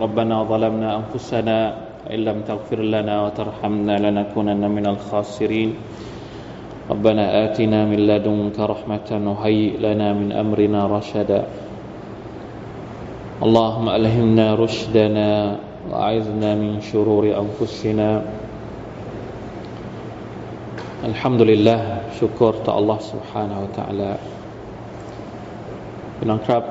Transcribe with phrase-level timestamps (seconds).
[0.00, 1.58] ربنا ظلمنا أنفسنا
[2.10, 5.70] إن لم تغفر لنا وترحمنا لنكونن من الخاسرين
[6.90, 11.40] ربنا آتنا من لدنك رحمة وهيئ لنا من أمرنا رشدا
[13.42, 15.30] اللهم ألهمنا رشدنا
[15.90, 18.22] وأعذنا من شرور أنفسنا
[21.04, 21.80] الحمد لله
[22.20, 24.10] شكر الله سبحانه وتعالى
[26.16, 26.62] พี่น้องครับ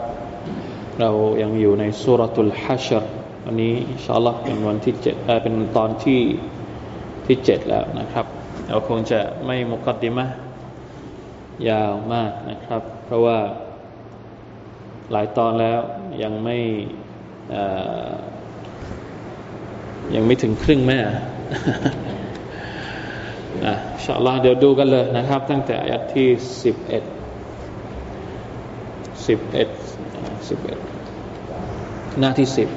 [1.00, 1.10] เรา
[1.42, 3.04] ยังอยู่ในสุรทุลฮัชร
[3.44, 6.20] วันนี้อินชาอัลลอฮ์เป็นวันที่เจ็ดเป็นตอนที่
[7.26, 8.26] ที่เจ็ดแล้วนะครับ
[8.68, 10.26] เราคงจะไม่มุกัดดิมะ
[11.68, 13.38] ยาวมากนะครับ เพราะว่า
[15.12, 15.80] หลายตอนแล้ว
[16.22, 16.58] ยังไม่
[20.14, 20.98] ยังไม่ถึงครึ่งแม่
[23.66, 26.28] อะอินชาอัลลอฮ์เดี๋ยวดูกันเลยนะครับ ตั้งแต่อายัดที่
[26.62, 27.02] สิบเอ็ด
[29.27, 29.69] สิบเอ็ด
[30.49, 30.79] สิบเอ็ด
[32.19, 32.69] หน้าที่สิบ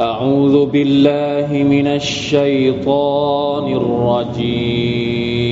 [0.00, 5.49] أعوذ بالله من الشيطان الرجيم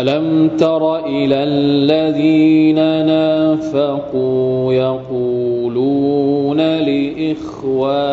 [0.00, 2.74] ألم تر إلى الذين
[3.06, 8.08] نافقوا يقولون لإخوانهم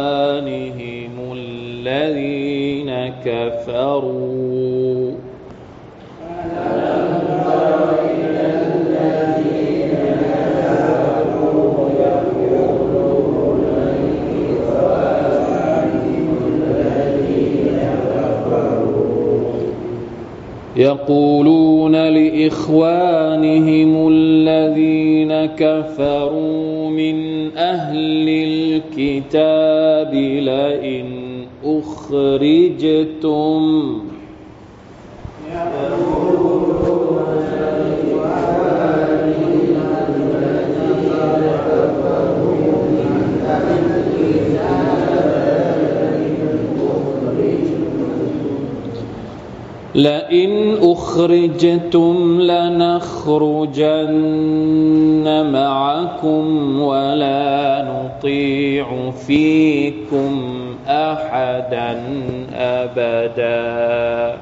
[1.33, 4.54] الذين كفروا
[20.75, 31.05] يقولون لإخوانهم الذين كفروا من أهل الكتاب لئن
[31.65, 33.61] أخرجتم.
[49.95, 53.65] لئن أخرجتم لنخرجن
[55.51, 60.51] معكم ولا نطيع فيكم
[60.87, 61.99] أحدا
[62.53, 64.37] أبدا.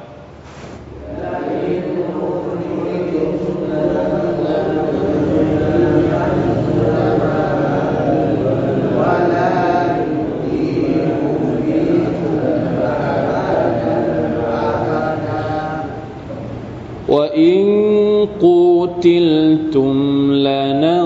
[17.14, 17.62] وإن
[18.42, 19.94] قتلتم
[20.34, 21.04] لننصرنكم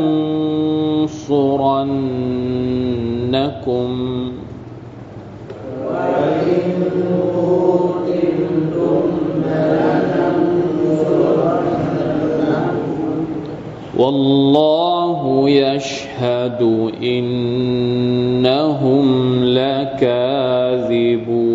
[13.97, 16.61] والله يشهد
[17.03, 19.05] إنهم
[19.43, 21.46] لكاذبون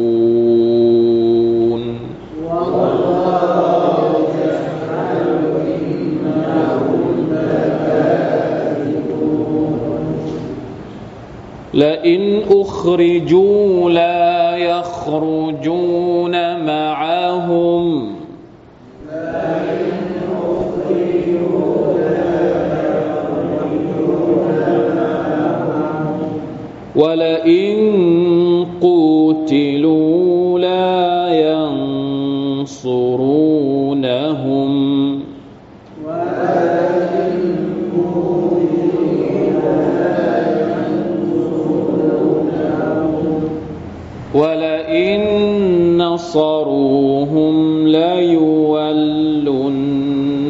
[11.74, 16.34] لئن أخرجوا لا يخرجون
[16.66, 18.22] معهم.
[26.96, 27.76] ولئن
[28.80, 30.21] قوتلوا
[46.12, 49.42] نصروهم ليولن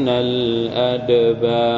[0.09, 1.72] الأدبار.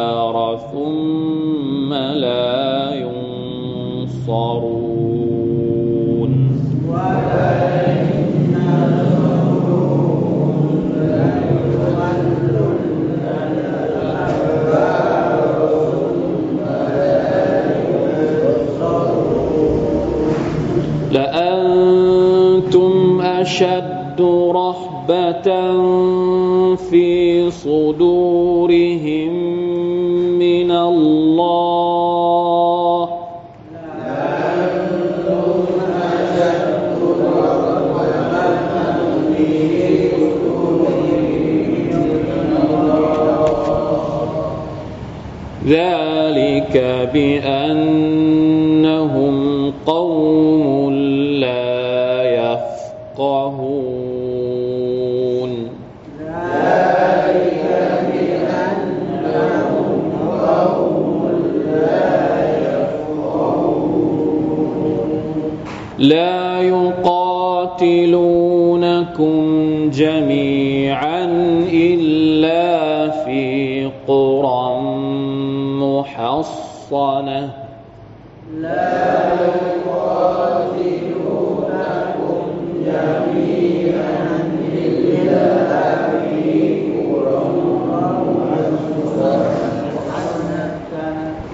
[26.77, 27.04] في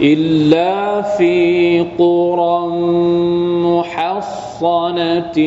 [0.03, 2.67] إلا في قرى
[3.69, 5.39] محصنة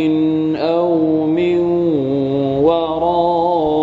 [0.58, 1.60] أو من
[2.62, 3.74] وراء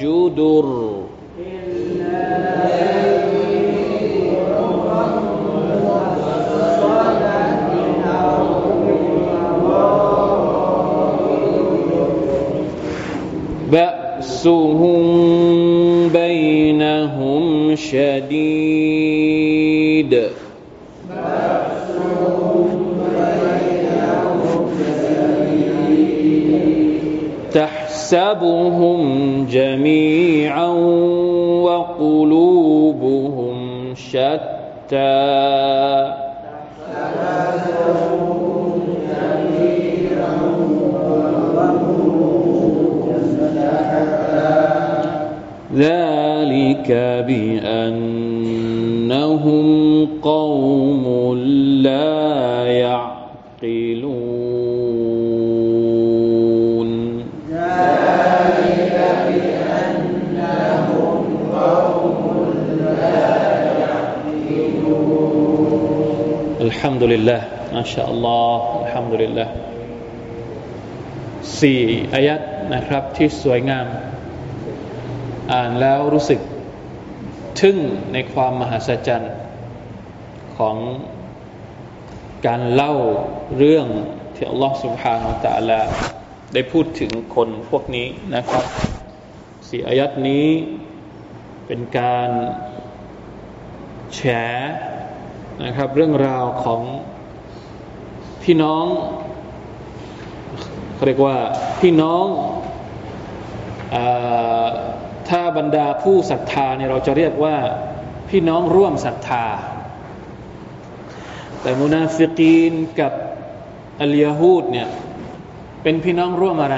[0.00, 0.92] جدر.
[13.72, 15.01] بأسهم
[28.42, 30.66] تحسبهم جميعا
[31.62, 33.54] وقلوبهم
[33.94, 34.42] شتى
[45.74, 46.88] ذلك
[47.26, 47.71] بأنهم
[66.82, 67.38] ฮัมดุลิลละ
[67.70, 69.44] อัลลอฮฺอัลลอฮฺอัลฮัมดุลิลละ
[71.60, 71.82] สี่
[72.14, 72.40] อายัด
[72.74, 73.86] นะครับที่สวยงาม
[75.52, 76.40] อ่านแล้วรู้สึก
[77.60, 77.78] ทึ่ง
[78.12, 79.34] ในความมหัศจรรย์
[80.56, 80.76] ของ
[82.46, 82.94] การเล่า
[83.58, 83.86] เรื่อง
[84.34, 85.80] ที่อัลลอฮฺสุบฮานาอัลตะลา
[86.52, 88.64] ได้พูดถึงคนพวกนี้นะครับ
[89.68, 90.46] สี่อายัดนี้
[91.66, 92.30] เป็นการ
[94.14, 94.20] แฉ
[95.64, 96.82] นะครับ เรื่องราวของ
[98.42, 98.86] พี่น้อง
[100.94, 101.36] เขาเรียกว่า
[101.80, 102.26] พี่น้อง
[103.94, 103.96] อ
[105.28, 107.56] ถ้าบรรดาผู้ศรัทธาเนี่ยเราจะเรียกว่า
[108.28, 109.46] พี่น้องร่วมศรัทธา
[111.62, 113.12] แต่มุนาฟิกีนกับ
[114.00, 114.88] อัลยาฮูดเนี่ย
[115.82, 116.76] เป็นพี่น้องร่วมอะไร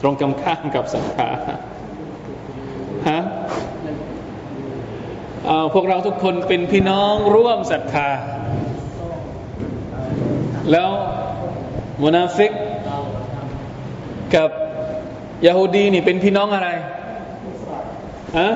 [0.00, 1.28] ตรงกันข้ามกับศรัทธา
[3.10, 3.20] ฮะ
[5.48, 8.08] เอาพวกเราทุกคนเป็นพี่น้องร่วมศรัทธา
[10.70, 10.90] แล้ว
[12.02, 12.52] มุนาฟิก
[14.34, 14.50] กับ
[15.46, 16.68] ยาฮูดีนี่เป็นพี่น้องอะไร
[18.38, 18.48] อะ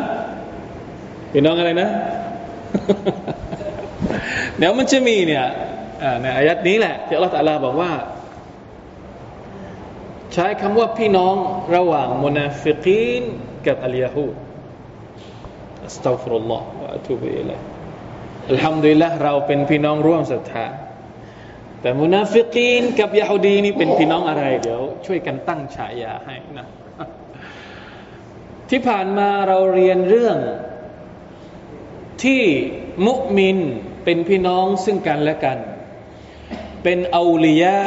[1.32, 1.88] พี่น้องอะไรนะ
[4.58, 5.44] เดี๋ยวมันจะมีเนี่ย
[6.22, 7.92] ในอายัดนี้แหละที่อัลลอฮฺตะลาบอกว่า
[10.32, 11.34] ใช้คำว่าพี่น้อง
[11.76, 13.22] ระหว่างมุนาฟิกีน
[13.66, 14.34] กับ اليهود
[15.86, 20.66] أستغفر الله وأتوب إليه الحمد لله เราเป็นพี่น้องร่วมศรัทธา
[21.80, 26.66] แต่มุนาฟิกีนกับยาฮูดีนี่เป็นพี่น้องอะไร เดี๋ยวช่วยกันตั้งฉายาให้นะ
[28.70, 30.38] ที่ผ่านมาเราเรียนเรื่อง
[32.22, 32.42] ที่
[33.06, 33.58] มุมิน
[34.04, 35.58] เป็นพี่น้องซึ่งกันและกัน
[36.82, 37.78] เป็นอาลียะ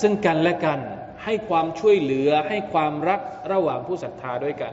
[0.00, 0.80] ซึ่งกันและกัน
[1.24, 3.20] ให้ความช่วยเหลือให้ความรัก
[3.52, 4.72] ระหว่างผู้ศรัทธาด้วยกัน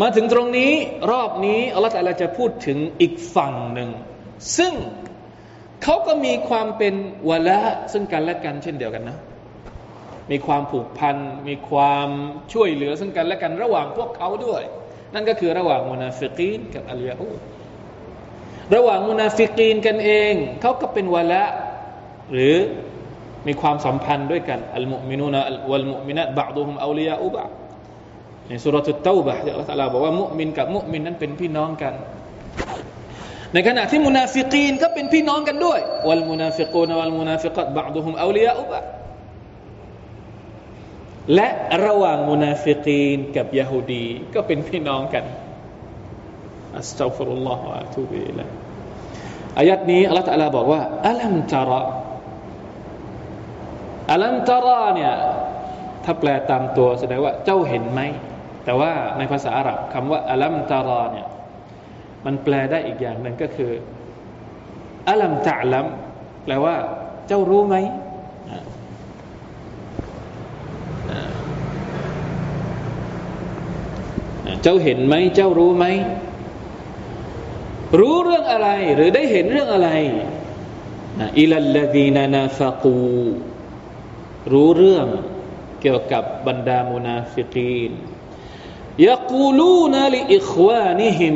[0.00, 0.72] มาถึงตรงนี้
[1.12, 3.90] รอบนี้อัลลอฮฺจะจะพูดถึงอีกฝั่งหนึ่ง
[4.58, 4.72] ซึ่ง
[5.82, 6.94] เขาก็มีความเป็น
[7.28, 7.60] วะละ
[7.92, 9.18] ซึ่งกันและกันเช่นเดียวกันนะ
[10.30, 11.16] มีความผูกพัน
[11.48, 12.08] มีความ
[12.52, 14.62] ช่วยเหลือซึ่งกันและกันระหว่างพวกเขาด้วย
[15.14, 17.38] นั่นก็คือระหว่างมุนาฟิกีนกับอัลยาฮูด
[18.74, 21.44] ระหว่างมุนาฟิกีนกันเอง เขาก็เป็น ولاء
[22.32, 22.56] หรือ
[23.46, 27.44] มีความสัมพันธ์ด้วยกัน المؤمنون والمؤمنات بعضهم أولياء بعض
[28.48, 31.94] ในสูเราะตุตเตาบะฮฺที่อัลลอฮฺบอกว่ามุมินกับมุมินนั้นเป็นพี่น้องกัน
[33.52, 38.80] ในขณะที่มุนาฟิกีนก็เป็นพี่น้องกันด้วย والمنافقون والمنافقات بعضهم أولياء بعض
[41.34, 41.48] และ
[41.86, 45.24] ระหว่างมุนาฟิกีนกับยะฮูดีก็เป็นพี่น้องกัน
[46.78, 48.40] อัสตัฟุรุลลอฮฺวะตูบิล
[49.58, 51.82] อายัดนี้อัลลอฮฺตะลาบอกว่าอัลัมตาระ
[54.12, 55.12] อัลัมตาระเนี่ย
[56.04, 58.00] ถ้าแปลตามตัวแสดงว่าเจ้าเห็นไหม
[58.68, 61.26] แต่ว่าในภาษาอาหรับคำว่าอัลัมตาระเนี่ย
[62.24, 63.72] มันแปลได้อีกอย่างหนึ่งก็คือ
[65.08, 65.86] อัลัมตะลัม
[66.44, 66.74] แปลว่า
[67.28, 67.76] เจ้ารู้ไหม
[74.62, 75.84] เจ้าเห็นไหมเจ้ารู้ไหม
[77.98, 79.90] รู้เรื่องอะไร หรือได้เห็นเรื่องอะไร
[81.38, 82.98] إلى الذين نافقوا
[84.52, 85.06] รู้เรื่อง
[85.80, 87.92] เกี่ยวกับบรรดามุนาฟิกีน
[88.99, 91.35] يقولون لإخوانهم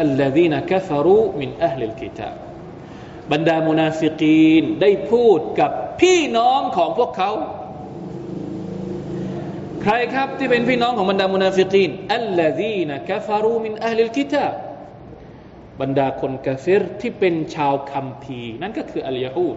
[0.00, 2.34] الذين كفروا من أهل الكتاب
[3.32, 7.30] บรรดามุนาฟิกีนได้พูดกับพี่น้องของพวกเขา
[9.82, 14.46] ใครครับที่เป็นพี่น้องของบรรดามุนาฟิกีนอัลลซีนกฟารูมินอัลลิลกิตา
[15.80, 19.56] บรรดาคนกาเฟรที่เป็นชาวคัมภีร์นั่นก็คืออัลยาฮูด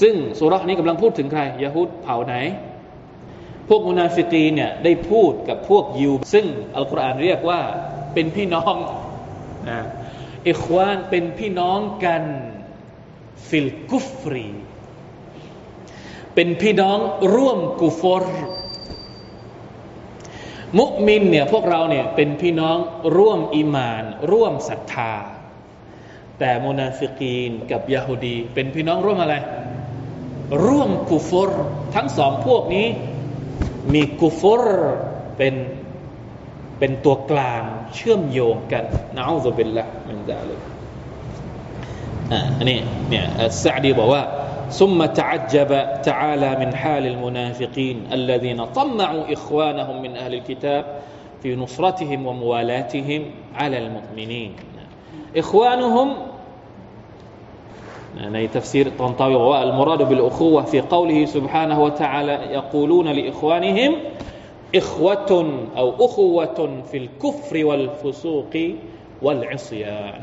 [0.00, 2.34] ซึ่งสุรานี้กำลังพูดถึงใครยาฮูดเผ่าไหน
[3.69, 7.61] พวกมุนาฟิกีเนี่ยได้พูดกับพวกยิว ซึ่งอัลกุรอานเรียกว่า
[8.13, 8.75] เป็นพี่น้อง
[9.69, 9.79] นะ
[10.49, 12.23] إخوان เป็นพี่น้องกัน
[13.47, 14.47] في الكفر
[16.35, 16.97] เป็นพี่น้อง
[17.35, 18.25] ร่วมกุฟร
[20.79, 22.77] มุมินเนี่ยพวกเราเนี่ยเป็นพี่น้อง
[23.17, 25.13] ร่วมอิมาน ร่วมศรัทธา
[26.39, 29.35] แต่มุนาฟิกีนกับยาฮูดี เป็นพี่น้องร่วมอะไร
[30.65, 31.49] ร่วมกุฟร
[31.95, 32.87] ทั้งสองพวกนี้
[33.92, 34.64] มีกุฟร
[35.36, 35.54] เป็น
[36.78, 37.62] เป็นตัวกลาง
[37.94, 38.84] เชื่อมโยงกัน
[39.16, 40.60] นะอูซุบิลละมันดาเลย
[42.58, 42.78] อันนี้
[43.10, 44.22] เนี่ยอัสซาดีบอกว่า
[44.70, 45.70] ثم تعجب
[46.02, 50.84] تعالى من حال المنافقين الذين طمعوا إخوانهم من أهل الكتاب
[51.42, 53.22] في نصرتهم وموالاتهم
[53.54, 54.52] على المؤمنين
[55.36, 56.08] إخوانهم
[58.34, 63.92] ใน تفسير الطنطاوي المراد بالأخوة في قوله سبحانه وتعالى يقولون لإخوانهم
[64.80, 65.30] إخوة
[65.80, 66.58] أو أخوة
[66.90, 68.54] في الكفر والفسوق
[69.24, 70.20] والعصيان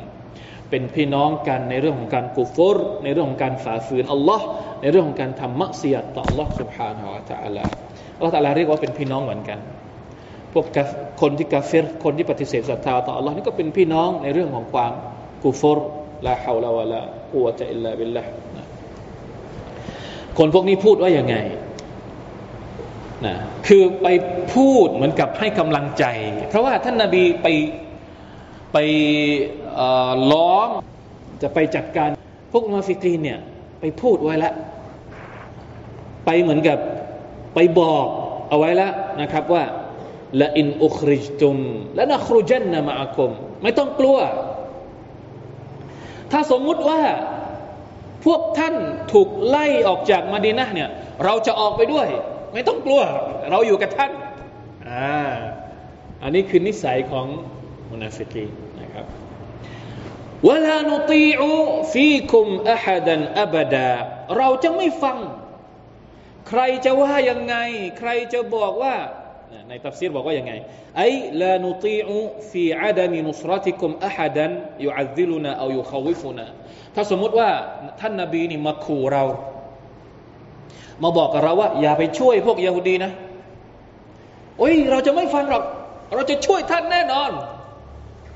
[0.69, 4.45] เป็นพี่น้องกันในเรื่องของการกุฟรในเรื่องของการฝ่าฝืนอัลลอฮ์
[4.81, 7.63] ในเรื่องของการทำมักเสียต่ออัลลอฮ์ سبحانه และ تعالى
[8.17, 9.59] อัลลอฮ์ تعالى เรียกว่าเป็นพี่น้องเหมือนกัน
[10.53, 10.65] พวก
[11.21, 14.91] คนที่กาเฟรคนที่ปฏิเสธศรัทธาต่ออัลลอฮ์นี่ก็เป็นพี่น้องในเรื่องของความ
[15.43, 15.77] กุฟร
[16.26, 17.00] ลาฮาวลาวะลา
[17.32, 18.22] กุวะตะอิลลาบิลละ
[20.38, 21.36] คนพวกนี้พูดว่าอย่างไง
[23.26, 23.34] นะ
[23.66, 24.08] คือไป
[24.54, 26.04] พูดเหมือนกับให้กำลังใจ
[26.48, 27.46] เพราะว่าท่านนาบีไป
[28.72, 28.78] ไป
[30.32, 30.68] ล้อม
[31.42, 32.08] จะไปจัดการ
[32.52, 33.38] พวกมุนาฟิกีนเนี่ย
[33.80, 34.54] ไปพูดไว้แล้ว
[36.26, 36.78] ไปเหมือนกับ
[37.54, 38.06] ไปบอก
[38.48, 39.64] เอาไว้แล้วนะครับว่า
[40.40, 41.56] لئن أخرجتم
[41.94, 43.30] لنخرجن معكم
[43.62, 44.18] ไม่ต้องกลัว
[46.32, 47.00] ถ้าสมมุติว่า
[48.24, 48.74] พวกท่าน
[49.12, 50.90] ถูกไล่ออกจากมาดีนะเนี่ย
[51.24, 52.08] เราจะออกไปด้วย
[52.52, 53.02] ไม่ต้องกลัว
[53.50, 54.12] เราอยู่กับท่าน
[54.88, 55.20] อ่า
[56.22, 57.26] อันนี้คือนิสัยของ
[57.90, 58.44] มุนาฟิกี
[58.80, 59.06] นะครับ
[60.48, 61.50] วลานุตีอู
[61.92, 63.90] ฟีคุมอะฮัดันอับดา
[64.36, 65.18] เราจะไม่ฟัง
[66.48, 67.56] ใครจะว่ายังไง
[67.98, 68.94] ใครจะบอกว่า
[69.68, 70.52] ในตัฟซีรบอกว่ายังไง
[70.96, 71.08] ไอ้
[71.40, 72.16] ลานุตีอู
[72.50, 74.50] ฟีอาดามินุสรติคุมอะฮัดัน
[74.84, 76.46] ยุอัซิลุนาเอายุขวิฟุนา
[76.94, 77.48] ถ้าสมมติว่า
[78.00, 79.24] ท่านนาบีนี่มาขู่เรา
[81.02, 83.12] มาบอกกับเราว่า อย่าไปช่วยพวกยาฮูดีนะ
[84.58, 85.64] โอ้ยเราจะไม่ฟังหรอก
[86.14, 87.30] เราจะช่วยท่านแน่นอน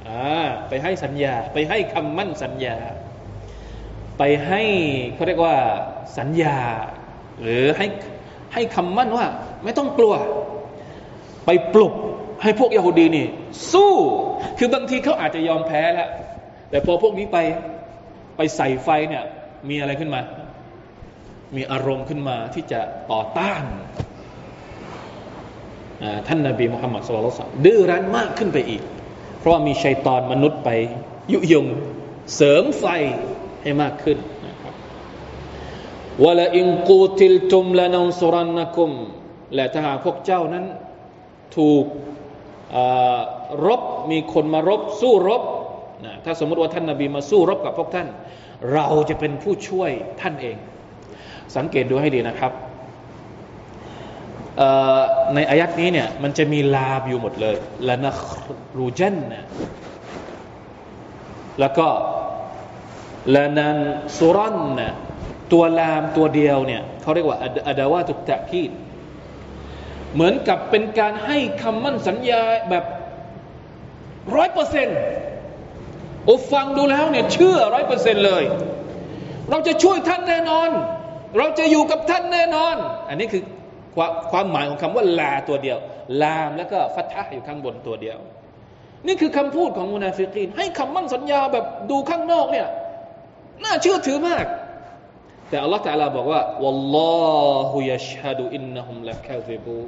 [0.09, 2.77] อ่าไปให้สัญญา ไปให้คำมั่นสัญญา
[4.19, 4.63] ไปให้
[5.15, 5.57] เขาเรียกว่า
[6.19, 6.59] สัญญา
[7.43, 7.87] หรือให้
[8.53, 9.27] ให้คำมั่นว่า
[9.65, 10.15] ไม่ต้องกลัว
[11.47, 11.95] ไปปลุก
[12.43, 13.27] ให้พวกยาฮูดีนี่
[13.73, 13.93] สู้
[14.59, 16.09] คือบางทีเขาอาจจะยอมแพ้แล้ว
[16.71, 17.39] แต่พอพวกนี้ไป
[18.37, 19.25] ไปใส่ไฟเนี่ย
[19.69, 20.21] มีอะไรขึ้นมา
[21.57, 23.63] มีอารมณ์ขึ้นมาที่จะต่อต้าน
[26.27, 27.25] ท่านนาบีมุฮัมมัดสุลลัล
[27.65, 28.83] ดื้อรั้นมากขึ้นไปอีก
[29.39, 30.71] เพราะว่ามีชัยตอนมนุษย์ไป
[31.33, 31.67] ยุยง
[32.37, 32.85] เสริมไฟ
[33.63, 34.75] ให้มากขึ้นนะครับ
[36.25, 38.91] วลาอิงกูติลตุมละนองสุรันนักุม
[39.55, 40.65] และถ้าหากพวกเจ้านั้น
[41.57, 41.85] ถูก
[43.67, 45.43] รบมีคนมารบสู้รบ
[46.05, 48.09] นะถ้าสมมติว่าท่านนาบีมาสู้รบกับพวกท่าน
[48.73, 50.57] เราจะเป็นผู้ช่วยท่านเอง
[51.57, 52.53] สังเกตดูให้ดีนะครับ
[55.35, 57.57] ในอายัดนี้เนี่ยมันจะมีลาบอยู่หมดเลย
[57.89, 58.17] ละนัก
[58.79, 59.45] รูจันนะ
[61.61, 61.87] แล้วก็
[63.35, 63.77] ละนัน
[64.19, 64.93] สุรันนะ
[65.53, 68.71] ตัวลามตัวเดียวเนี่ยเขาเรียกว่าอดาวาตุตะคีด
[70.15, 72.85] เหมือนกับเป็นการให้คำมั่นสัญญาแบบ
[74.37, 74.99] ร้อยเปอร์เซ็นต์
[76.25, 78.45] โอ้ฟังดูแล้วเนี่ยเชื่อร้อยเปอร์เซ็นต์เลย
[79.51, 80.71] เราจะช่วยท่านแน่นอน
[81.39, 82.77] เราจะอยู่กับท่านแน่นอน
[83.09, 83.43] อันนี้คือ
[83.95, 85.79] ความความหมายของคำว่าลาตัวเดียว
[86.23, 88.19] ลามแล้วก็ฟัตะอยู่ข้างบนตัวเดียว
[89.07, 92.69] นี่คือคำพูดของมุนาฟิกีนให้คำมั่นสัญญาแบบดูข้างนอกเนี่ย
[93.65, 94.45] น่าเชื่อถือมาก
[95.55, 99.83] แต่อัลลอฮฺตาลาบอกว่าوالله يشهد إنهم لكاذبون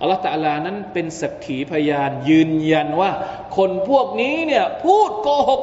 [0.00, 3.10] อัลลอฮฺตาลานั้นเป็นสักขีพยานยืนยันว่า
[3.56, 5.62] คนพวกนี้เนี่ยพูดโกหก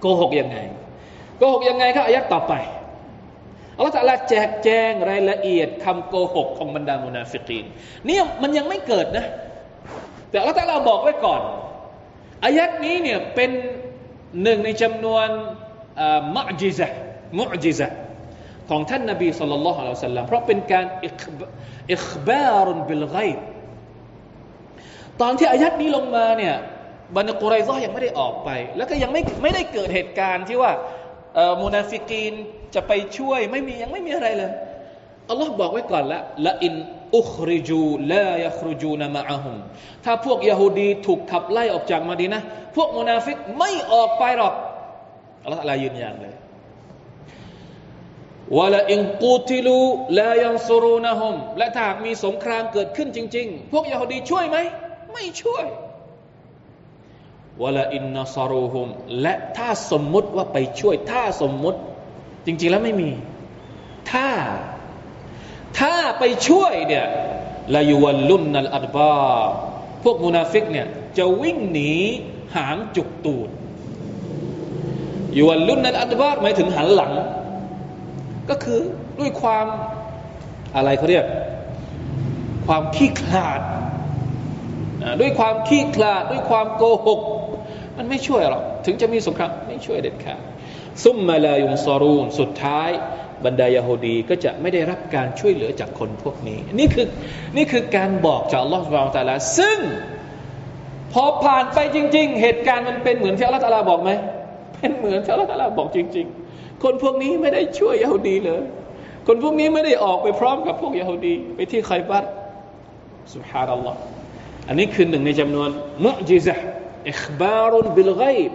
[0.00, 0.58] โกหกยังไง
[1.38, 2.52] โกหกยังไงครับอายัดต่อไป
[3.76, 7.64] อัลลอฮฺตาลาแจกแจงรายละเอียดคำโกหกของบรรดามุนาฟิกีน
[8.06, 9.26] เนี่ยมันยังไม่เกิดนะ
[10.30, 11.42] แต่อัลลอฮฺตาลาบอกไว้ก่อน
[12.44, 13.50] อายัดนี้เนี่ยเป็น
[14.42, 15.28] หนึ่งในจำนวน
[16.36, 16.88] มุอจิซะ
[17.38, 17.88] มุจิซะ
[18.70, 20.86] ของท่านนบีصلى الله عليه وسلم เพราะเป็นการ
[21.92, 23.38] إخبار بالغيب
[25.20, 26.54] ตอนที่อายัดนี้ลงมาเนี่ย
[27.16, 30.72] บรรดากุไรซอยังไม่ได้ออกไป แล้วก็ยังไม่ไม่ได้เกิดเหตุการณ์ที่ว่า
[31.62, 32.32] มูนาฟิกีน
[32.74, 34.50] จะไปช่วยไม่มียังไม่มีอะไรเลย
[35.30, 36.74] อัลลอฮ์บอกไว้ก่อนละละอิน
[37.16, 39.56] อุคริจูลายัครุจูนามะอะฮุม
[40.04, 42.40] ถ้าพวกยะฮูดีถูกขับไล่ออกจากมาดีนะ
[42.76, 44.54] พวกมุนาฟิกไม่ออกไปหรอก
[45.46, 46.34] อัลลอฮ์อะไรยืนยันเลย
[48.58, 49.78] วะละอินกูติลู
[50.18, 54.56] ลายันซูรูนะฮมและถ้าหากมีสงครามเกิดขึ้นจริง ๆ พวกยะฮูดีช่วยไหม
[55.12, 55.66] ไม่ช่วย
[57.62, 58.88] วะละอินนัสรูฮุม
[59.22, 61.80] และถ้าสมมุติว่าไปช่วย ถ้าสมมุติ
[62.46, 63.10] จริง ๆ แล้วไม่มี
[64.12, 64.28] ถ้า
[65.78, 67.06] ถ้าไปช่วยเนี่ย
[67.76, 69.32] ลายุวัลลุนนัลอัดบา
[70.04, 70.86] พวกมุนาฟิกเนี่ย
[71.18, 71.92] จะวิ่งหนี
[72.56, 73.48] หางจุกตูด
[75.38, 77.12] ยูวัลลุนนัลอัดบาหมายถึงหันหลัง
[78.50, 78.80] ก็คือ
[79.20, 79.66] ด้วยความ
[80.76, 81.24] อะไรเขาเรียก
[82.66, 83.60] ความขี้ขลาด
[85.20, 87.20] ด้วยความขี้ขลาด ด้วยความโกหก
[87.96, 90.40] มันไม่ช่วยหรอก ถึงจะมีสงครามไม่ช่วยเด็ดขาด
[91.04, 92.90] ซุมมาลายุงซอรูนสุดท้าย
[93.44, 97.06] บรรดายาฮูดีก็จะไม่ได้รับการช่วยเหลือจากคนพวกนี้ นี่คือ
[97.56, 99.78] นี่คือการบอกจากอัลลอฮฺสุบานตะลาซึ่ง
[101.12, 104.10] พอผ่านไปจริง ๆ เหตุการณ์มันเป็นเหมือนที่อัลลอฮฺตะลาบอกไหม
[104.75, 108.63] เป็นเหมือนที่อัลลอฮฺตะลาบอกจริง ๆคนพวกนี้ไม่ได้ช่วยยาฮูดีเลย
[109.27, 112.23] คนพวกนี้ไม่ได้ออกไปพร้อมกับพวกยาฮูดี ไปที่ไคบัต
[113.33, 113.99] สุบฮานัลลอฮ์
[114.67, 115.69] อันนี้คือหนึ่งในจำนวน
[116.05, 116.55] มุจิซะ
[117.09, 118.51] อิคบารุนบิลไกบ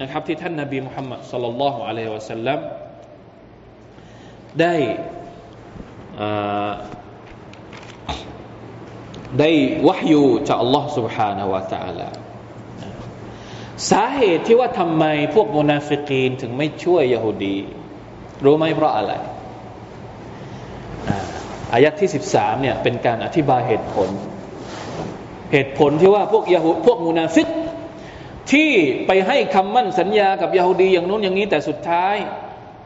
[0.00, 2.58] นะครับที่ท่านนบีมุฮัมมัดสัลลัลลอฮุอะลัยฮิวะสัลลัม
[4.60, 4.74] ได้
[9.40, 9.50] ได้
[9.88, 12.08] วะฮยูจากอัลลอฮ์ سبحانه และ تعالى
[13.89, 17.57] สาเหตุที่ว่าทำไมพวกมุนาฟิกีนถึงไม่ช่วยยโฮดี
[18.43, 19.11] รู้ไหมเพราะอะไร
[21.73, 24.09] อายะที่ 13เนี่ยเป็นการอธิบายเหตุผล
[25.51, 27.47] เหตุผลที่ว่าพวกยาฮูพวกมุนาฟิก
[28.51, 28.71] ที่
[29.07, 32.15] ไปให้คำมั่นสัญญากับยาฮูดีอย่างนู้นอย่างนี้แต่สุดท้าย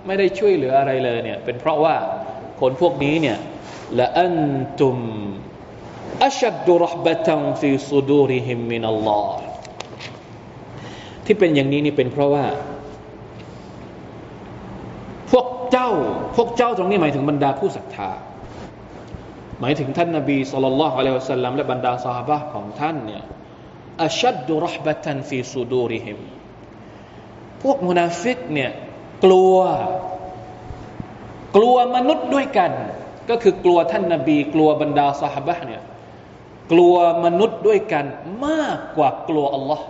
[0.06, 1.96] ไม่ได้ช่วยเหลืออะไรเลยเนี่ยเป็นเพราะว่า
[2.60, 3.38] คนพวกนี้เนี่ย
[4.00, 4.38] ละอัน
[4.80, 4.98] ตุม
[6.26, 9.55] อัชดดุรหบะตังฟีสุดูริฮิมมินัลลอฮ์
[11.26, 12.46] ที่เป็นอย่างนี้นี่เป็นเพราะว่า
[15.32, 15.90] พวกเจ้า
[16.36, 18.10] พวกเจ้าตรงนี้หมายถึงบรรดาผู้ศรัทธา
[19.62, 23.24] หมายถึงท่านนบีสุลต่านละฮ์อะลัยฮิสสลามและบรรดาสหายของท่านเนี่ย
[24.04, 26.20] อัชัดดุรหบะตันฟีซูดูริฮิม
[27.64, 28.72] พวกมุนาฟิกเนี่ย
[29.24, 29.58] กลัว
[31.56, 32.72] กลัวมนุษย์ด้วยกัน
[33.30, 35.84] ก็คือกลัวท่านนบี กลัวบรรดาสหายเนี่ย
[36.72, 38.06] กลัวมนุษย์ด้วยกัน
[38.46, 39.86] มากกว่ากลัวอัลลอฮ์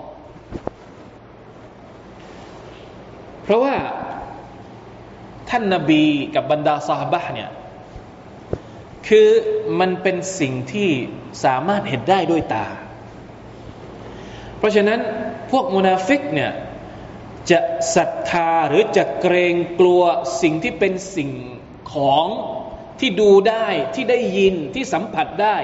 [3.45, 3.75] เพราะว่า
[5.49, 6.03] ท่านนาบี
[6.35, 7.49] กับบรรดาซาฮบะเนี่ย
[9.07, 9.29] คือ
[9.79, 10.89] มันเป็นสิ่งที่
[11.43, 12.65] สามารถเห็นได้ด้วยตา
[14.57, 14.99] เพราะฉะนั้น
[15.51, 16.51] พวกมุนาฟิกเนี่ย
[17.51, 17.59] จะ
[17.95, 20.01] ศรัทธาหรือจะเกรงกลัว
[20.41, 21.31] สิ่งที่เป็นสิ่ง
[21.93, 22.25] ของ
[22.99, 25.55] ที่ดูได้ที่ได้ยินที่สัมผัสได้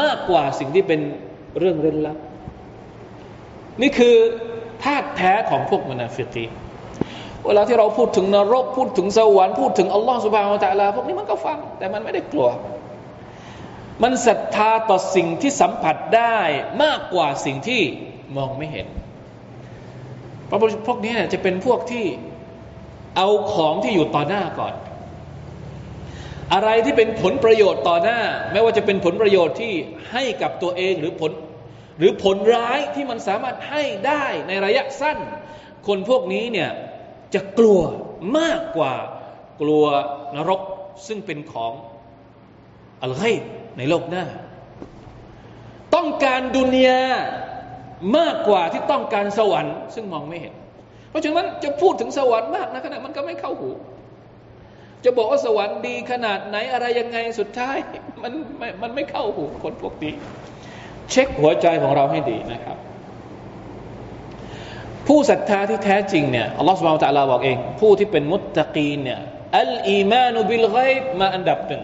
[0.00, 1.00] มากกว่าสิ่งที่เป็น
[1.58, 2.18] เรื่องเร้นลับ
[3.82, 4.16] นี่คือ
[4.84, 6.44] ธาตุแท้ของพวกมุนาฟิกี
[7.46, 12.48] เวลาที่เราพูดถึงนรกพูดถึงสวรรค์พูดถึงอัลลอฮฺสุบฮานตะลาพวกนี้มันก็ฟัง แต่มันไม่ได้กลัว
[14.02, 16.38] มันศรัทธาต่อสิ่งที่สัมผัสได้
[16.82, 17.82] มากกว่าสิ่งที่
[18.36, 18.86] มองไม่เห็น
[20.46, 22.04] เพราะพวกนี้จะเป็นพวกที่
[23.16, 24.74] เอาของที่อยู่ต่อหน้าก่อน
[26.54, 28.20] อะไรที่เป็นผลประโยชน์ต่อหน้า
[28.52, 29.72] ไม่ว่าจะเป็นผลประโยชน์ที่
[30.12, 31.32] ให้กับตัวเองหรือผล
[31.98, 35.18] หรือผลร้ายที่มันสามารถให้ได้ในระยะสั้น
[35.86, 36.70] คนพวกนี้เนี่ย
[37.34, 37.80] จะกลัว
[38.38, 38.94] มากกว่า
[39.60, 39.84] กลัว
[40.36, 40.60] นรก
[41.06, 41.72] ซึ่งเป็นของ
[43.02, 43.24] อัลไก
[43.78, 44.24] ในโลกหน้า
[45.94, 47.02] ต้องการดุนยา
[48.18, 50.54] มากกว่าที่ต้องการสวรรค์ ซึ่งมองไม่เห็น
[51.10, 53.70] เพราะฉะนั้นจะพูดถึงสวรรค์มากนะขณะมันก็ไม่เข้าหู
[55.04, 57.76] จะบอกว่าสวรรค์ดีขนาดไหนอะไรยังไงสุดท้าย
[58.22, 58.32] มัน
[58.82, 60.14] มันไม่เข้าหูคนพวกนี้
[61.10, 62.78] เช็คหัวใจของเราให้ดีนะครับ
[65.06, 69.20] ผู้ศรัทธาที่แท้จริงเนี่ยอัลลอฮฺ سبحانه وتعالى บอกเอง ผู้ที่เป็นมุตตะกีนเนี่ย
[69.60, 71.82] الإيمان بالغيب มาอันดับหนึ่ง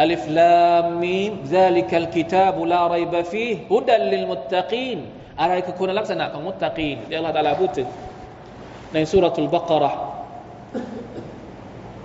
[0.00, 4.98] الم ذلك الكتاب لا ريب فيه هدى للمتقين
[5.40, 7.88] อะไรคือคุณลักษณะของมุตตะกีนที่อัลลอฮฺตะลาพูดถึง
[8.92, 9.92] ในسورة البقرة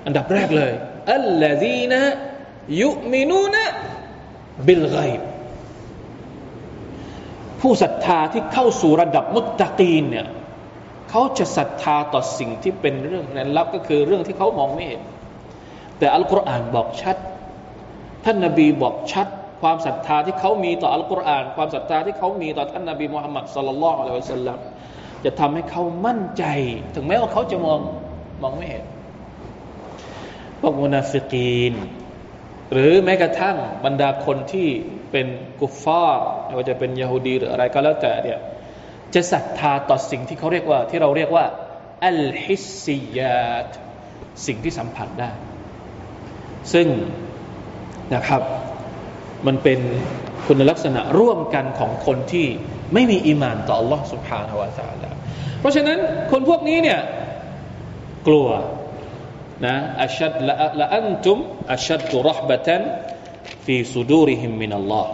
[0.06, 0.74] อันดับแรกเลย
[1.16, 2.02] อัลลาดีนะ
[2.82, 3.64] ยุมินูนะ
[4.68, 5.33] บิลไกบ
[7.64, 10.28] ผู้ศรัทธาที่เข้าสู่ระดับมุตตะกีนเนี่ย
[11.10, 15.02] เขาจะศรัทธาต่อสิ่งที่เป็นเรื่องนั้นลับก็คือเรื่องที่เขามองไม่เห็น
[15.98, 17.18] แต่อัลกุรอานบอกชัด
[18.26, 19.28] ท่านนาบีบอกชัด
[19.62, 24.60] ความศรัทธาที่เขามีต่ออัลกุรอาน ความศรัทธาที่เขามีต่อท่านนาบีมุฮัมมัดสุลลัลอะลัยฮิวสัลลัม
[25.26, 26.44] จะทำให้เขามั่นใจ
[26.96, 27.80] ถึงแม้ว่าเขาจะมอง
[28.42, 28.86] มองไม่เห็น
[30.60, 31.74] พวกมุนาฟิกีน
[32.73, 34.69] หรือแม้กระทั่งบรรดาคนที่
[35.13, 35.27] เป็น
[35.61, 38.39] กุฟฟาร์ไม่ว่าจะเป็นยาฮูดีหรืออะไรก็แล้วแต่เนี่ย
[39.15, 41.45] จะศรัทธาต่อสิ่งที่เขาเรียกว่า ที่เราเรียกว่า
[42.07, 43.69] อัลฮิสซิยาต
[44.47, 45.31] สิ่งที่สัมผัสได้
[46.73, 46.87] ซึ่ง
[48.15, 48.43] นะครับ
[49.47, 49.81] มันเป็น
[50.47, 52.47] คุณลักษณะร่วมกันของคนที่
[52.95, 55.11] ไม่มีอีมานต่อ Allah سبحانه และ تعالى
[55.61, 55.99] เพราะฉะนั้น
[56.33, 57.01] คนพวกนี้เนี่ย
[58.29, 58.49] กลัว
[59.66, 59.74] นะ
[60.04, 61.38] อัชัดละละอันตุม
[61.74, 62.84] อัชัดุรหบะตัน
[63.66, 65.12] ฟีสุดูริฮิมมินัลลอฮ์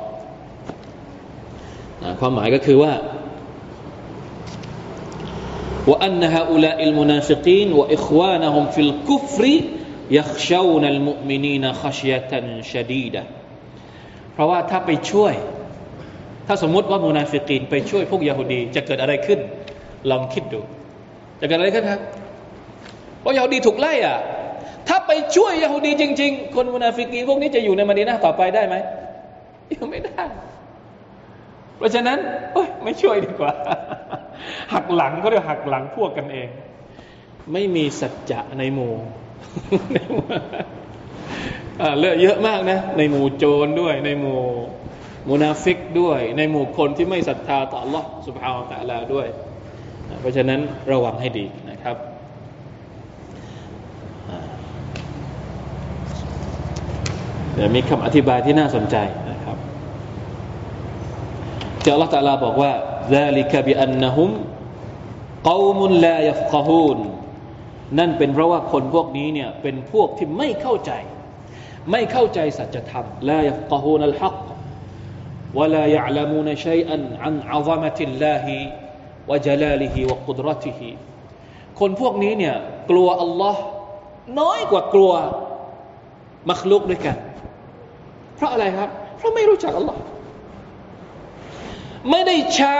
[2.20, 2.94] ความหมายก็คือว่า
[5.90, 9.56] ว่าอันฮาอุลาอิลมุนาฟิกีนว่าอิควานะฮุมฟิลกุฟรี
[10.18, 11.00] ยักชาวนัล
[14.34, 15.34] เพราะว่าถ้าไปช่วย
[16.48, 19.40] ถ้าสมมติว่ามุนาฟิกีนไปช่วยพวกยาฮูดีจะเกิดอะไรขึ้น
[20.10, 20.62] ลองคิดดู
[21.40, 22.02] จะเกิดอะไรขึ้นครับ
[23.22, 24.18] เพราะยาฮูดีถูกไล่อะ
[24.89, 28.75] ถ้าไปช่วยยะฮูดีจริง ๆ คนมุนาฟิกีพวกนี้จะอยู่ในมดีนะต่อไปได้ไหม
[29.73, 30.23] ยังไม่ได้
[31.78, 32.17] เพราะฉะนั้น
[32.84, 33.52] ไม่ช่วยดีกว่า
[34.73, 36.47] หักหลังก็เรียกหักหลังพวกกันเอง
[37.54, 38.93] ไม่มีสัจจะในหมู่
[41.99, 44.41] เลือกเยอะมากนะ ในหมู่โจรด้วย ในหมู่
[45.30, 49.28] มุนาฟิกด้วย ในหมู่คนที่ไม่ศรัทธาต่อ Allah สุภาวตะลาด้วย
[50.19, 50.60] เพราะฉะนั้น
[50.91, 52.09] ระวังให้ดีนะครับ
[57.75, 58.97] มีคำอธิบายที่น่าสนใจ
[59.31, 59.57] นะครับ
[61.83, 62.73] เจ้าอัลลอฮฺตะลาบอกว่า
[63.16, 64.31] ذلك بأنهم
[65.51, 66.99] قوم لا يفقهون
[67.99, 70.92] นั่นเป็นเพราะว่าคนพวกนี้เนี่ยเป็นพวกที่ไม่เข้าใจ
[71.90, 74.44] ไม่เข้าใจสัจธรรม لا يفقهون الحق
[75.59, 78.44] ولا يعلمون شيئا عن عظمة الله
[79.31, 80.81] وجلاله وقدرته
[81.81, 82.57] คนพวกนี้เนี่ย
[82.90, 83.62] กลัวอัลลอฮ์
[84.40, 85.12] น้อยกว่ากลัว
[86.51, 87.16] มัคลุกด้วยกัน
[88.39, 90.02] เพราะอะไรครับ เพราะไม่รู้จักอัลลอฮ์
[92.10, 92.80] ไม่ได้ใช้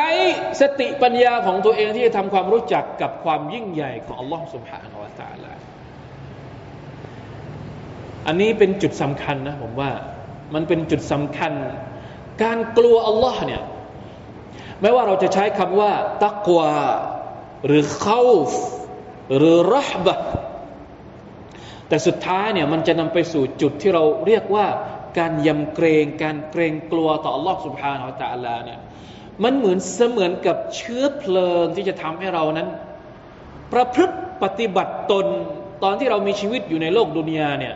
[0.62, 5.54] สติปัญญาของตัวเองที่จะทำความรู้จักกับความยิ่งใหญ่ของอัลลอฮ์สุบฮานาวะตาลา
[8.28, 9.91] อันนี้เป็นจุดสำคัญนะผมว่า
[10.54, 11.52] มันเป็นจุดสำคัญ
[12.43, 13.62] การกลัวอัลลอฮ์เนี่ย
[14.82, 15.91] ไม่ว่าเราจะใช้คำว่า
[16.26, 16.74] ตักวา
[17.65, 18.24] หรือเข้า
[19.38, 20.15] หรือรหบะ
[21.88, 24.67] แต่สุดท้ายเนี่ยมันจะนำไปสู่จุดที่เราเรียกว่า
[25.19, 28.81] การยำเกรงการเกรงกลัวต่อ Allah سبحانه และ تعالى เนี่ย
[29.45, 32.69] มันเหมือนเสมือนกับเชื้อเพลิงที่จะทำให้เรานั้น
[33.73, 35.27] ประพฤติปฏิบัติตน
[35.83, 37.75] ตอนที่เรามีชีวิตอยู่ในโลกดุนยาเนี่ย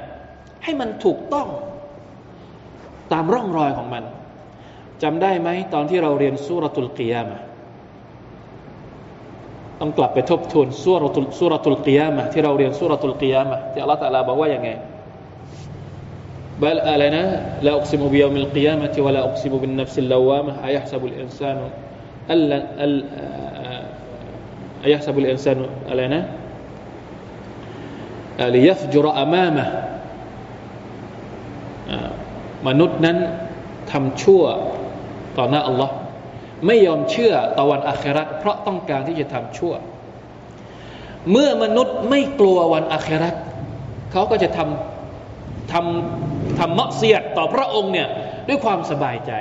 [0.64, 1.48] ให้มันถูกต้อง
[3.12, 4.04] ตามร่องรอยของมัน
[5.02, 7.38] จำได้ไหมตอนที่เราเรียนสุรตุลกิยามะ
[9.80, 14.68] ต้องกลับไปทบทวนสุรตุลสุรตุลกิยามะที่เราเรียนสุรตุลกิยามะที่อัลลอฮฺตะลาบอกว่าอย่างไง
[16.63, 17.23] บลอะไรนะ
[17.67, 21.65] ลาอุกซิมุบิยามิลกิยามะติวะลาอุกซิมุบินนัฟซิลลาวามะอายะฮ์ซับุลอินซานุ
[22.31, 22.95] อัลลัล
[24.83, 29.65] อายะฮ์ซับุลอินซานุอะไรนะัลิยัฟจุรอามามะ
[32.67, 33.17] มนุษย์นั้น
[33.91, 34.43] ทำชั่ว
[35.37, 35.93] ต่อหน้าอัลลอฮ์
[36.65, 39.73] ไม่ยอมเชื่อต่วันอาคราเพราะต้องการที่จะทำชั่ว
[41.31, 43.31] เมื่อมนุษย์ไม่กลัววันอาครา
[44.11, 48.07] เขาก็จะทำทำ ทำมักเสียดต่อพระองค์เนี่ย
[48.47, 49.31] ด้วยความสบายใจ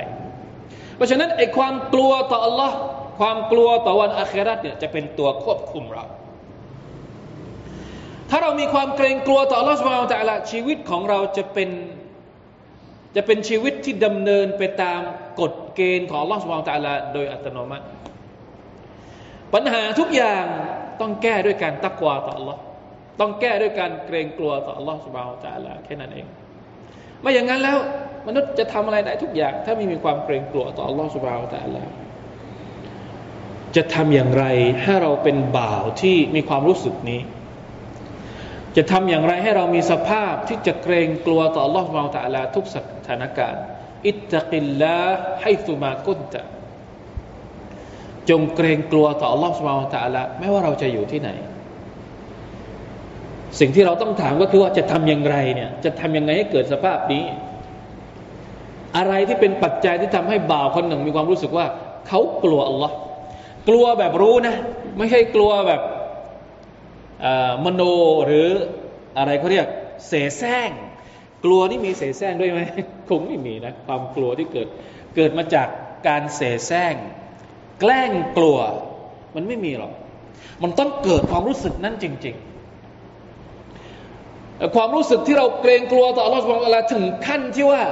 [0.95, 2.71] เพราะฉะนั้นไอ้ความกลัวต่อ Allah
[3.19, 6.05] ความกลัวต่อวันอาคราตเนี่ยจะเป็นตัวควบคุมเรา
[8.29, 11.69] ถ้าเรามีความเกรงกลัวต่อ Allah สุบฮานตะละชีวิตของเราจะเป็น
[13.15, 15.01] จะเป็นชีวิตที่ดำเนินไปตาม
[15.41, 17.85] กฎเกณฑ์ของ Allah สุบฮานตะละโดยอัตโนมัติ
[19.53, 20.45] ปัญหาทุกอย่าง
[21.01, 22.57] ต้องแก้ด้วยการตักวาต่อ Allah
[23.19, 26.27] ต้องแก้ด้วยการเกรงกลัวต่อ Allah สุบฮานตะละแค่นั้นเอง
[27.23, 27.77] ไม่อย่างนั้นแล้ว
[28.27, 31.83] มนุษย์จะทำอะไรได้ทุกอย่าง ถ้าไม่มีความเกรงกลัวต่อ Allah สุบฮานตะละ
[33.75, 34.45] จะทำอย่างไร
[34.81, 37.21] ให้เราเป็นบ่าวที่มีความรู้สึกนี้
[38.77, 43.63] จะทำอย่างไรให้เรามีสภาพที่จะเกรงกลัวต่อ Allah สุบฮานตะลาทุกสถานการณ์
[44.05, 44.97] อิตตะกิลลา
[45.41, 46.41] ให้สุมากุนตะ
[48.29, 51.29] จงเกรงกลัวต่อ Allah สุบฮานตะลาไม่ว่าเราจะอยู่ที่ไหน
[53.59, 57.23] สิ่งที่เราต้องถามก็คือว่าจะทำอย่างไรเนี่ย จะทำยังไงให้เกิดสภาพนี้
[58.97, 61.65] อะไรที่เป็นปัจจัยที่ทำให้บ่าวคนหนึ่งมีความรู้สึกว่า
[62.07, 62.91] เขากลัว Allah
[63.67, 64.55] กลัวแบบรู้นะ
[64.97, 65.81] ไม่ใช่กลัวแบบ
[67.65, 67.81] มโน
[68.25, 68.47] หรือ
[69.17, 69.67] อะไรเขาเรียก
[70.07, 70.69] เสแสร้ง
[71.43, 72.59] กลัวนี่มีเสแสร้งด้วยไหม
[73.09, 74.67] คงไม่มีนะความกลัวที่เกิด
[75.15, 75.67] เกิดมาจาก
[76.07, 76.93] การเสแสร้ง
[77.79, 78.57] แกล้งกลัว
[79.35, 79.91] มันไม่มีหรอก
[80.63, 82.52] มันต้องเกิดความรู้สึกนั้นจริง ๆ
[84.75, 86.61] ความรู้สึกที่เราเกรงกลัวต่ออัลลอฮฺสุบฮาน
[86.93, 87.83] ถึงขั้นที่ว่า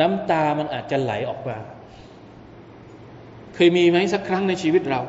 [0.00, 1.56] น้ำตามันอาจจะไหลออกมา
[3.54, 5.00] เคยมีไหมสักครั้งในชีวิตเรา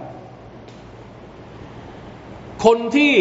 [2.66, 3.14] คนที่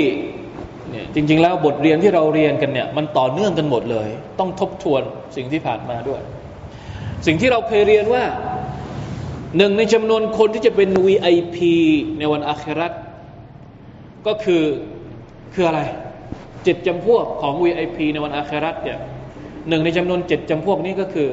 [0.91, 5.03] เนี่ยจริง ๆ แล้วบทเรียนที่เราเรียนกันเนี่ย มันต่อเนื่องกันหมดเลย ต้องทบทวน
[5.37, 6.21] สิ่งที่ผ่านมาด้วย
[7.27, 8.25] สิ่งที่เราเคยเรียนว่า
[9.57, 11.59] หนึ่งในจำนวนคนที่จะเป็น VIP
[12.19, 12.93] ในวันอาคราต
[14.27, 14.63] ก็คือ
[15.55, 15.81] คืออะไร
[16.65, 18.99] เจ็ดจำพวกของ VIP ในวันอาคราตเนี่ย
[19.69, 21.29] หนึ่งในจำนวนเจ็ดจำพวกนี้ก็คือ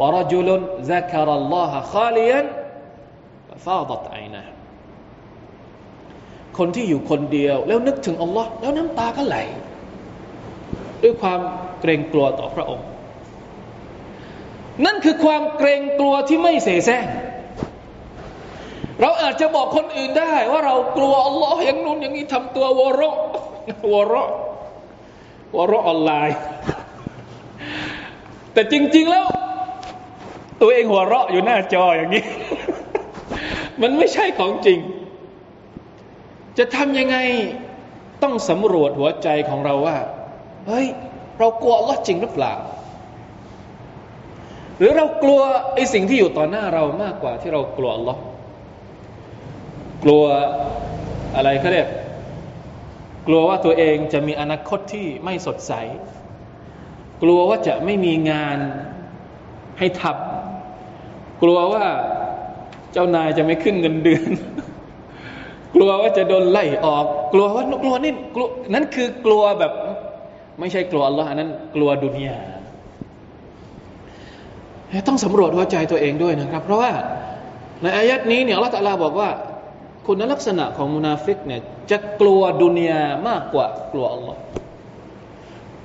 [0.00, 2.44] วรจุลนซักรัลลอฮะคาลียน
[3.66, 4.44] ฟาดตไอนะ
[6.58, 9.36] คนที่อยู่คนเดียว แล้วนึกถึงอัลลอฮ์แล้วน้ำตาก็ไหล
[11.02, 11.40] ด้วยความ
[11.80, 12.86] เกรงกลัวต่อพระองค์
[14.84, 17.06] นั่นคือความเกรงกลัวที่ไม่เสแสร้ง
[19.00, 23.02] เราอาจจะบอกคนอื่นได้ ว่าเรากลัวอัลลอฮ์อย่างนู้นอย่างนี้ทำตัว ورع
[23.92, 24.14] ورع
[25.56, 26.38] ورع ออนไลน์
[28.52, 29.26] แต่จริง ๆแล้ว
[30.60, 32.24] ตัวเองหัวเราะอยู่หน้าจออย่างนี้
[33.82, 34.78] มันไม่ใช่ของจริง
[36.58, 37.16] จะทำยังไง
[38.22, 39.96] ต้องสำรวจหัวใจของเราว่า
[40.66, 40.86] เฮ้ย
[41.38, 42.54] เรากลัวลอจริงหรือเปล่า
[44.78, 45.40] หรือเรากลัว
[45.74, 48.16] ไอ้สิ่งที่อยู่ต่อหน้าเรามากกว่าที่เรากลัวลอ
[50.02, 50.22] กลัว
[51.36, 51.88] อะไรเขาเรียก
[53.26, 55.72] กลัวว่าตัวเองจะมีอนาคตที่ไม่สดใส
[57.22, 58.58] กลัวว่าจะไม่มีงาน
[59.78, 61.84] ให้ทำกลัวว่า
[62.92, 64.30] เจ้านายจะไม่ขึ้นเงินเดือน
[65.74, 69.72] กลัวว่าจะโดนไล่ออก กลัวว่ากลัวนี่กลัวนั่นคือกลัวแบบ
[70.60, 72.38] ไม่ใช่กลัวอัลลอฮ์อันนั้นกลัวดุนยา
[75.08, 76.92] ต้องสำรวจหัวใจตัวเองด้วยนะครับ เพราะว่า
[77.82, 79.28] ในอายัดนี้เนี่ยอัลลอฮ์ตะลาบอกว่า
[80.09, 84.39] คุณลักษณะของมุนาฟิกเนี่ยจะกลัวดุนยามากกว่ากลัวอัลลอฮ์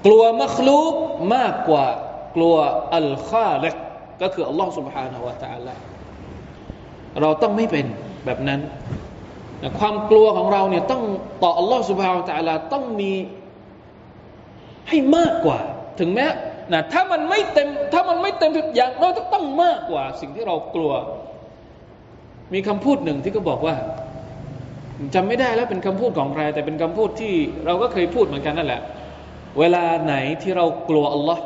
[0.07, 0.95] กลัวมัคลูก
[1.35, 1.87] มากกว่า
[2.37, 2.55] กลัว
[2.97, 3.75] อัลคาลิก
[4.23, 5.75] ก็คืออัลลอฮ์ سبحانه และ تعالى
[7.21, 7.87] เราต้องไม่เป็น
[8.25, 8.61] แบบนั้น
[9.79, 11.03] ความกลัวของเราเนี่ยต้อง
[11.43, 13.13] ต่ออัลลอฮฺสุบฮาวตะลาต้องมี
[14.89, 15.59] ให้มากกว่า
[16.01, 16.27] ถึงแม้
[16.73, 20.93] นะถ้ามันไม่เต็ม ถ้ามันไม่เต็มทุกอย่างเราต้องมากกว่า สิ่งที่เรากลัว
[22.53, 23.75] มีคำพูดหนึ่งที่ก็บอกว่า
[25.16, 27.34] จำไม่ได้แล้วเป็นคำพูดของใคร แต่เป็นคำพูดที่
[27.66, 28.82] เราก็เคยพูดเหมือนกันนั่นแหละ
[29.60, 31.44] เวลาไหนที่เรากลัวอัลลอฮ์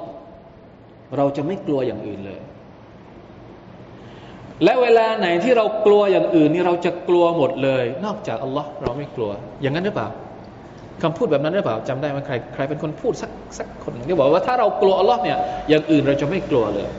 [1.18, 2.40] เราจะไม่กลัวอย่างอื่นเลย
[4.64, 9.32] และเวลาไหนที่เรากลัวอย่างอื่นนี่เราจะกลัวหมดเลย นอกจากอัลลอฮ์เราไม่กลัว
[9.62, 10.08] อย่างนั้นหรือเปล่า
[11.04, 15.38] คำพูดแบบนั้นหรือเปล่าจำได้ไหมใครใครเป็นคนพูดสักสักคนที่บอกว่าถ้าเรากลัวอัลลอฮ์เนี่ย
[15.70, 16.90] อย่างอื่นเราจะไม่กลัวเลย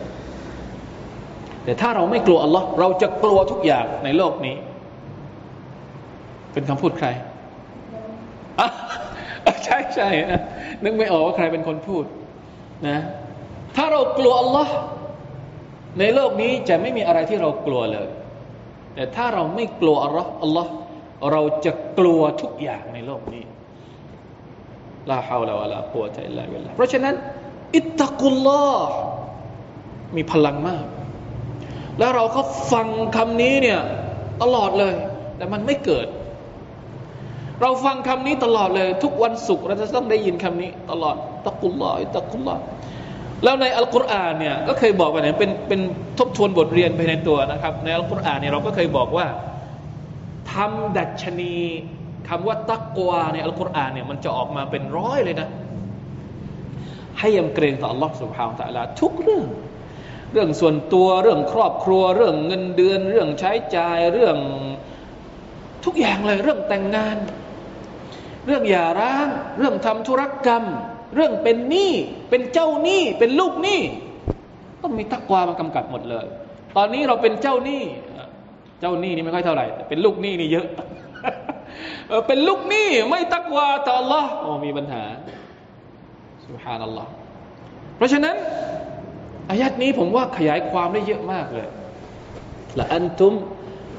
[1.64, 4.56] แต่ถ้าเราไม่กลัวอัลลอฮ์เราจะกลัวทุกอย่างในโลกนี้
[6.52, 7.08] เป็นคำพูดใคร
[8.60, 8.68] อะ
[9.64, 10.42] ใช่ใช่นะ
[10.84, 12.04] นึกไม่ออกว่าใครเป็นคนพูด
[12.88, 12.98] นะ
[13.76, 14.74] ถ้าเรากลัวอัลลอฮ์
[15.98, 18.08] ในโลกนี้จะไม่มีอะไรที่เรากลัวเลย
[18.94, 20.72] แต่ถ้าเราไม่กลัวอัลลอฮ์อัลลอฮ์
[21.32, 23.44] เราจะกลัวทุกอย่างในโลกนี้
[25.10, 27.14] ลาฮาวลาวะลาปัวใจลาบิลลาเพราะฉะนั้น
[27.76, 28.94] อิตตะกุลลอฮ์
[30.16, 30.84] มีพลังมาก
[31.98, 32.86] แล้วเราก็ฟัง
[33.16, 33.80] คำนี้เนี่ย
[34.42, 34.94] ตลอดเลย
[35.36, 36.06] แต่มันไม่เกิด
[37.61, 41.15] เราฟังคำนี้ตลอดเลย ทุกวันศุกร์เราจะต้องได้ยินคำนี้ ตลอด
[41.45, 42.61] ตะกุลลอฮ์ตะกุลลอฮ์
[43.43, 45.79] แล้วในอัลกุรอานเนี่ยก็เคยบอกไปเนี่ยเป็นเป็น
[46.19, 49.27] ทบทวนบทเรียนไปในตัวนะครับ ในอัลกุรอานเนี่ยเราก็เคยบอกว่า
[50.53, 51.55] ทำดัชนี
[52.29, 55.49] คำว่าตักวาในอัลกุรอานเนี่ยมันจะออกมาเป็นร้อยเลยนะ
[57.19, 59.45] ให้ยำเกรงต่อ Allah سبحانه และ تعالى ทุกเรื่อง
[60.31, 64.37] เรื่องส่วนตัวเรื่องครอบครัวเรื่องเงินเดือน เรื่องใช้จ่ายเรื่อง
[65.85, 67.48] ทุกอย่างเลยเรื่องแต่งงาน เ
[68.50, 70.64] รื่องหย่าร้าง เรื่องทำธุรกรรม
[71.14, 71.92] เรื่องเป็นหนี้
[72.30, 73.80] เป็นเจ้าหนี้เป็นลูกหนี้
[74.82, 76.26] ต้องมีตักวามากำกับหมดเลย
[76.76, 77.82] ตอนนี้เราเป็นเจ้าหนี้
[78.80, 80.66] เจ้าหนี้นี่ไม่ค่อยเท่าไหร่แต่เป็นลูกหนี้นี่เยอะ
[82.26, 85.02] เป็นลูกหนี้ไม่ตักวาต่อ Allah โอ้มีปัญหา
[86.46, 87.10] สุฮานัลลอฮ์
[87.96, 88.36] เพราะฉะนั้น
[89.50, 91.68] อายัดนี้ผมว่าขยายความได้เยอะมากเลย
[92.78, 93.32] ละอันตุม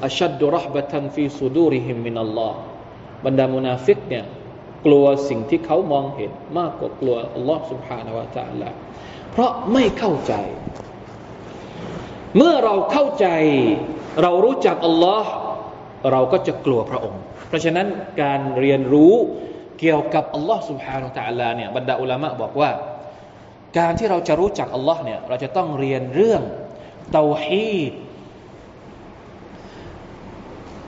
[0.04, 2.58] อัชดดุรหบะตันฟีสุดูริฮิมมินัลลอฮ์
[3.24, 4.24] บรรดามุนาฟิกเนี่ย
[4.86, 8.70] กลัวสิ่งที่เขามองเห็นมากกว่ากลัวอัลลอฮ์สุบฮานาวะตาละ
[9.32, 10.34] เพราะไม่เข้าใจ
[12.36, 13.26] เมื่อเราเข้าใจ
[14.22, 15.30] เรารู้จักอัลลอฮ์
[16.10, 17.86] เราก็จะกลัวพระองค์ เพราะฉะนั้น
[18.22, 19.14] การเรียนรู้
[19.80, 22.70] เกี่ยวกับอัลลอฮ์สุบฮานาวะตาลาเนี่ยบรรดาอุลามะบอกว่า
[23.78, 26.42] การที่เราจะรู้จักอัลลอฮ์เนี่ยเราจะต้องเรียนเรื่อง
[27.12, 27.92] เตาฮีด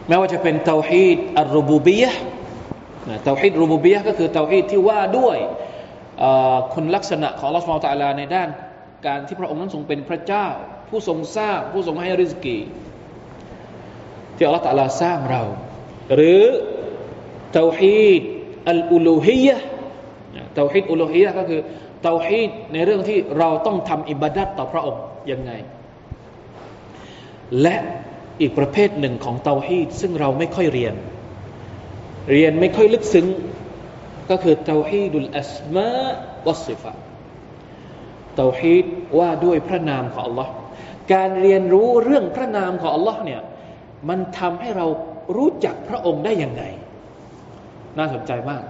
[0.08, 2.12] แม้ว่าจะเป็นเตาฮีดอัลรูบูบียะ
[3.24, 5.38] เตาฮีดรูบูบียะก็คือเตาฮีดที่ว่าด้วย
[6.74, 8.48] คุณลักษณะของลอสุบตะลาในด้าน
[9.06, 10.46] การที่พระองค์นั้นทรงเป็นพระเจ้า
[10.88, 12.58] ผู้ทรงสร้างผู้ทรงให้ริสกี
[14.36, 15.42] ที่อัลลอฮฺตะลาสร้างเรา
[16.14, 16.42] หรือ
[17.52, 18.22] เตาฮีด
[18.70, 19.56] อัลอุลูฮียะ
[20.54, 21.60] เตาฮีดอุลูฮียะก็คือ
[22.02, 25.52] เตาฮีดในเรื่องที่เราต้องทำอิบาดัตต่อพระองค์ยังไง
[27.62, 27.76] และ
[28.40, 30.94] อีกประเภทหนึ่งของเตาฮีดซึ่งเราไม่ค่อยเรียน
[32.31, 33.27] เรียนไม่ค่อยลึกซึ้ง
[34.29, 35.89] ก็คือเตาฮีดุลอัสมา
[36.47, 36.91] วัสิฟะ
[38.37, 38.85] เตาฮีด
[39.19, 40.47] ว่าด้วยพระนามของ Allah
[41.13, 43.41] การเรียนรู้เรื่องพระนามของ Allah เนี่ย
[44.09, 44.87] มันทำให้เรา
[45.37, 46.63] รู้จักพระองค์ได้ยังไง
[47.97, 48.63] น่าสนใจมาก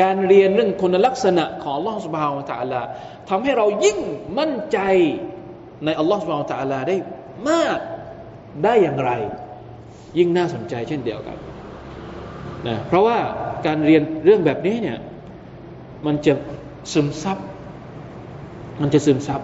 [0.00, 2.82] การเรียนเรื่องคุณลักษณะของ Allah سبحانه และ تعالى
[3.28, 3.98] ทำให้เรายิ่ง
[4.38, 4.78] มั่นใจ
[5.84, 6.96] ใน Allah سبحانه และ تعالى ได้
[7.50, 7.78] มาก
[8.64, 9.12] ได้อย่างไร
[10.18, 11.36] ยิ่งน่าสนใจเช่นเดียวกัน
[12.67, 13.17] นะเพราะว่า
[13.65, 14.97] การเรียนเรื่องแบบนี้เนี่ย
[16.05, 16.33] มันจะ
[16.93, 17.37] ซึมซับ
[18.81, 19.41] มันจะซึมซับ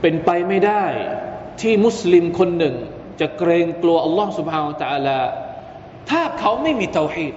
[0.00, 0.84] เป็นไปไม่ได้
[1.60, 2.74] ที่มุสลิมคนหนึ่ง
[3.20, 5.18] จะเกรงกลัวอัลลอฮฺสุบฮาวตะลา
[6.10, 7.34] ถ้าเขาไม่มีเตาฮีด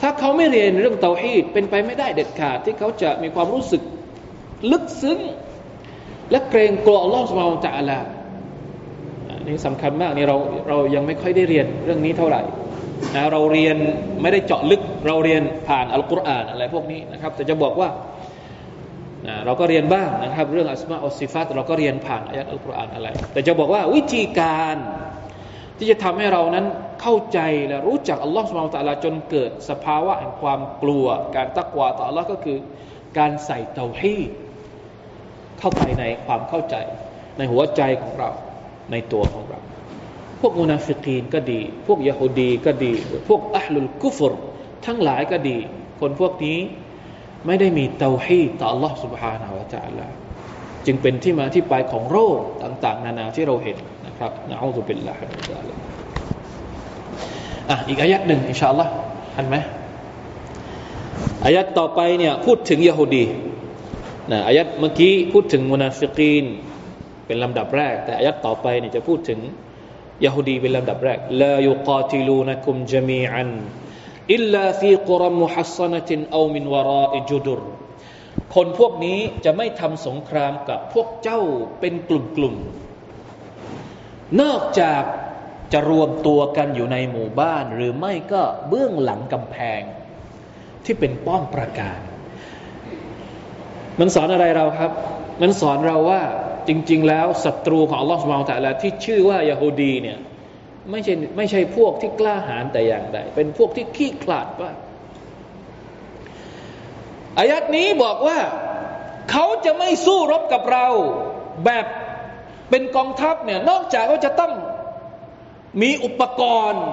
[0.00, 3.82] ถ้าเขาไม่เรียนเรื่องเตาฮีดเป็นไปไม่ได้เด็ดขาดที่เขาจะมีความรู้สึก
[4.70, 5.18] ลึกซึ้ง
[6.30, 7.98] และเกรงกลัวอัลลอฮฺสุบฮาวตะลา
[9.50, 10.36] นี่สำคัญมากนี่เรา
[10.68, 12.42] เรายังไม่ค่อยได้เรียนเรื่องนี้เท่าไหร่
[13.14, 13.76] นะเราเรียน
[14.22, 17.88] ไม่ได้เจาะลึกเราเรียนผ่านอัลกุรอานอะไรพวกนี้นะครับ แต่จะบอกว่า
[19.26, 24.76] นะเราก็เรียนบ้างนะครับ เรื่องอัสมาอัลซิฟัตเราก็เรียนผ่านอายะอัลกุรอานอะไร แต่จะบอกว่าวิธีการ
[25.78, 26.66] ที่จะทำให้เรานั้น
[27.02, 32.58] เข้าใจและรู้จักอัลลอฮฺสุบฮานตะลาจนเกิดสภาวะแห่งความกลัว การตักวาต่ออัลลอฮ์ก็คือ
[33.18, 34.16] การใส่เตาฮีด
[35.58, 36.76] เข้าไปในความเข้าใจ
[37.38, 38.30] ในหัวใจของเรา
[38.91, 39.59] ในตัวของเรา
[40.41, 42.93] พวกมุนาฟิกีนก็ดี พวกยะฮูดีก็ดี
[43.27, 44.33] พวกอัลลุลกุฟร
[44.85, 45.57] ทั้งหลายก็ดี
[45.99, 46.57] คนพวกนี้
[47.45, 50.07] ไม่ได้มีเตาฮีต่อ Allah سبحانه และ تعالى
[50.85, 55.77] จึงเป็นที่มาที่ไปของโรคต่าง ๆ นานาที่เราเห็นนะครับนะอูซุบิลลาฮิมินซาลิก
[57.69, 58.91] อ่ะอีกอายัดหนึ่งอินชาอัลลอฮ์
[59.35, 59.55] ทันไหม
[61.45, 63.25] อายัดต่อไปเนี่ยพูดถึงยะฮูดี
[64.31, 66.45] นะอายัดเมื่อกี้พูดถึงมุนาฟิกีน
[67.30, 69.40] เป็นลำดับแรก แต่อายัดต่อไปนี่จะพูดถึง
[70.24, 77.60] ยะฮูดีเป็นลำดับแรกلا يقاتلونكم جميعا إلا في قرى محصنة أو من وراء جدر
[78.54, 81.40] คนพวกนี้จะไม่ทำสงครามกับพวกเจ้า
[81.80, 85.02] เป็นกลุ่มๆนอกจาก
[85.72, 89.80] จะรวมตัวกันอยู่ในหมู่บ้าน หรือไม่ก็เบื้องหลังกำแพง
[90.84, 91.98] ที่เป็นป้อมประการ
[94.00, 94.92] มันสอนอะไรเราครับ
[95.42, 96.22] มันสอนเราว่า
[96.68, 100.18] จริง ๆ แล้วศัตรูของอัลลอฮฺสุบไบร์ตะลาที่ชื่อว่ายาฮูดีเนี่ย
[100.90, 104.72] ไม่ใช่ไม่ใช่พวกที่กล้าหาญแต่อย่างใดเป็นพวกที่ขี้ขลาดว่า
[107.38, 108.38] อายัดนี้บอกว่า
[109.30, 110.86] เขาจะไม่สู้รบกับเรา
[111.64, 111.86] แบบ
[112.70, 114.52] เป็นกองทัพเนี่ยนอกจากว่าจะต้อง
[115.82, 116.84] มีอุปกรณ์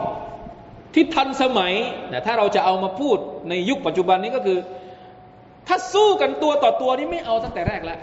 [0.93, 1.73] ที่ทันสมัย
[2.11, 3.17] นะถ้าเราจะเอามาพูด
[3.49, 4.59] ในยุคปัจจุบันนี้ก็คือ
[5.67, 7.99] ถ้าสู้กันตัวต่อตัวนี่ไม่เอาตั้งแต่แรกแล้ว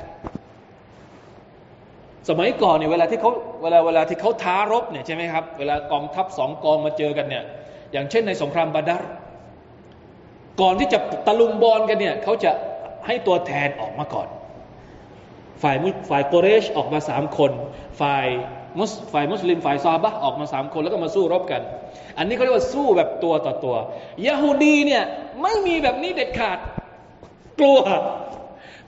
[2.29, 3.31] สมัยก่อนเนี่ยเวลาที่เขา
[3.63, 7.45] เวลาเวลาที่เขาท้ารบเนี่ยใช่ไหมครับเวลากองทัพสองกองมาเจอกันเนี่ย
[7.93, 9.09] อย่างเช่นในสงครามบาดาร์
[10.61, 12.51] ก่อนที่จะตะลุมบอลกันเนี่ยเขาจะ
[13.07, 14.29] ให้ตัวแทนออกมาก่อน
[15.63, 15.77] ฝ่าย
[16.11, 17.51] ฝ่ายโกเรชออกมาสามคน
[18.01, 18.27] ฝ่าย
[18.79, 21.63] มุสฝ่ายมุสลิมฝ่ายซาบะออกมาสามคนแล้วก็มาสู้รบกัน
[22.19, 23.77] อันนี้เขาเรียกว่าสู้แบบตัวต่อตัว
[24.27, 25.03] ยาฮูดีเนี่ย
[25.43, 26.59] ไม่มีแบบนี้เด็ดขาด
[27.61, 27.79] กลัว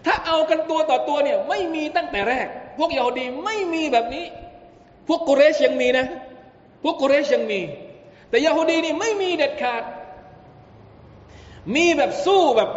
[0.05, 2.47] ถ้าเอากันตัวต่อตัวเนี่ยไม่มีตั้งแต่แรก
[2.79, 4.27] พวกยาฮูดีไม่มีแบบนี้
[5.09, 6.07] พวกกุเรชยังมีนะ
[6.83, 7.61] พวกกุเรชยังมี
[8.29, 9.83] แต่ยาฮูดีนี่ไม่มีเด็ดขาด
[11.75, 12.71] มีแบบสู้แบบ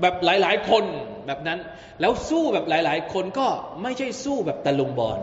[0.00, 0.84] แบบหลาย ๆ คน
[1.26, 1.58] แบบนั้น
[2.00, 3.46] แล้วสู้แบบหลาย ๆ คนก็
[3.82, 5.20] ไม่ใช่สู้แบบตะลุมบอล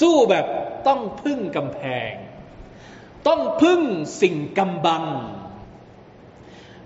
[0.00, 0.46] สู้แบบ
[0.86, 2.12] ต้องพึ่งกำแพง
[3.28, 3.80] ต้องพึ่ง
[4.22, 5.04] สิ่งกำบัง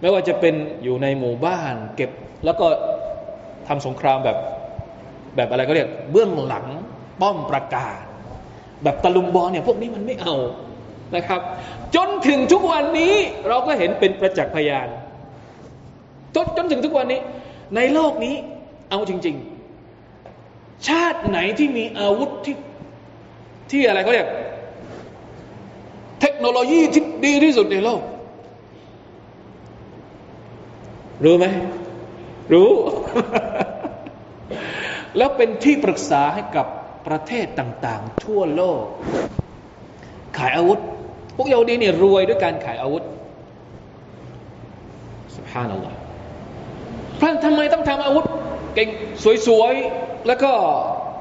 [0.00, 2.10] ไม่ว่าจะเป็นอยู่ในหมู่บ้าน เก็บ
[2.44, 2.66] แล้วก็
[3.68, 4.38] ทำสงครามแบบ
[5.38, 6.66] แบบอะไรก็เรียก เบื้องหลัง
[7.20, 8.00] ป้อมประกาศ
[8.82, 10.34] แบบตะลุมบอลเนี่ยพวกนี้มันไม่เอา
[11.16, 11.40] นะครับ
[11.94, 13.14] จนถึงทุกวันนี้
[13.48, 14.88] เราก็เห็นเป็นประจักษ์พยาน
[16.34, 17.20] จนจนถึงทุกวันนี้
[17.76, 18.34] ในโลกนี้
[18.90, 19.36] เอาจริง
[20.10, 22.56] ๆ ชาติไหนที่มีอาวุธที่
[23.70, 24.28] ที่อะไรเขาเรียก
[26.20, 28.00] เทคโนโลยีที่ดีที่สุดในโลก
[31.24, 31.46] รู้ไหม
[32.52, 32.70] รู้
[35.18, 36.66] แล้วเป็นที่ปรึกษาให้กับ
[37.06, 38.82] ประเทศต่างๆ ทั่วโลก
[40.38, 40.78] ขายอาวุธ
[41.36, 43.02] พวกเยาวดีเนี่ยรวยด้วยการขายอาวุธ
[45.36, 45.96] สุภานัลลอฮ์
[47.20, 48.24] พระทำไมต้องทำอาวุธ
[48.74, 48.88] เก่ง
[49.46, 50.52] สวยๆ แล้วก็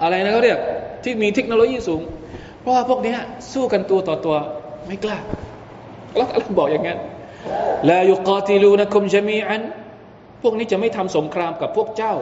[0.02, 0.60] อะไรนะเขาเรียก
[1.04, 2.02] ที่มีเทคโนโลยีสูง
[2.60, 3.16] เพราะว่าพวกนี้
[3.54, 4.36] สู้กันตัวต่อตัว
[4.88, 5.18] ไม่กล้า
[6.16, 7.00] แล้วอัลลอฮ์บอกอย่างนั้น
[7.90, 9.62] ลายุกาติลูนะคุมจะมีอัน
[10.42, 12.14] พวกนี้จะไม่ทำสงครามกับพวกเจ้า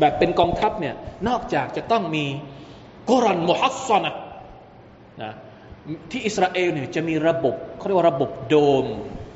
[0.00, 0.94] แบบเป็นกองทัพเนี่ย
[1.28, 2.24] นอกจากจะต้องมี
[3.08, 4.14] กุรันมุฮัสซนะ
[5.22, 5.32] นะ
[6.10, 8.86] ที่อิสราเอลเนี่ยจะมีระบบเขาเรียกว่าระบบโดม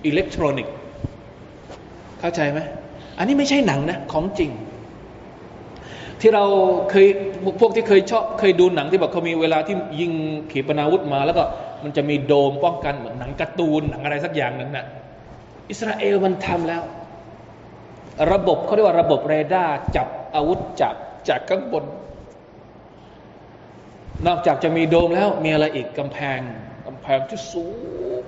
[0.07, 0.75] อิเล็กทรอนิกส์
[2.21, 2.61] เข้าใจไหม
[3.19, 4.51] อันนี้ไม่ใช่หนังนะของจริง
[6.21, 6.45] ที่เรา
[6.91, 7.07] เคย
[7.61, 10.13] พวกที่เคยชอบเคยดูหนังที่บอกเขามีเวลาที่ยิง
[10.51, 11.43] ขีปนาวุธมา แล้วก็
[11.85, 14.87] มันจะมีโดมป้องกันเหมือนหนังการ์ตูนหนังอะไรสักอย่างนั้นนะ
[15.71, 16.83] อิสราเอลมันทำแล้ว
[18.33, 20.95] ระบบเขาเรียกว่าระบบเรดาร์จับ อาวุธจับ
[21.29, 21.85] จากข้างบน
[24.27, 26.39] นอกจากจะมีโดมแล้ว มีอะไรอีกกำแพง
[26.87, 27.67] กำแพงที่สู
[28.21, 28.23] ง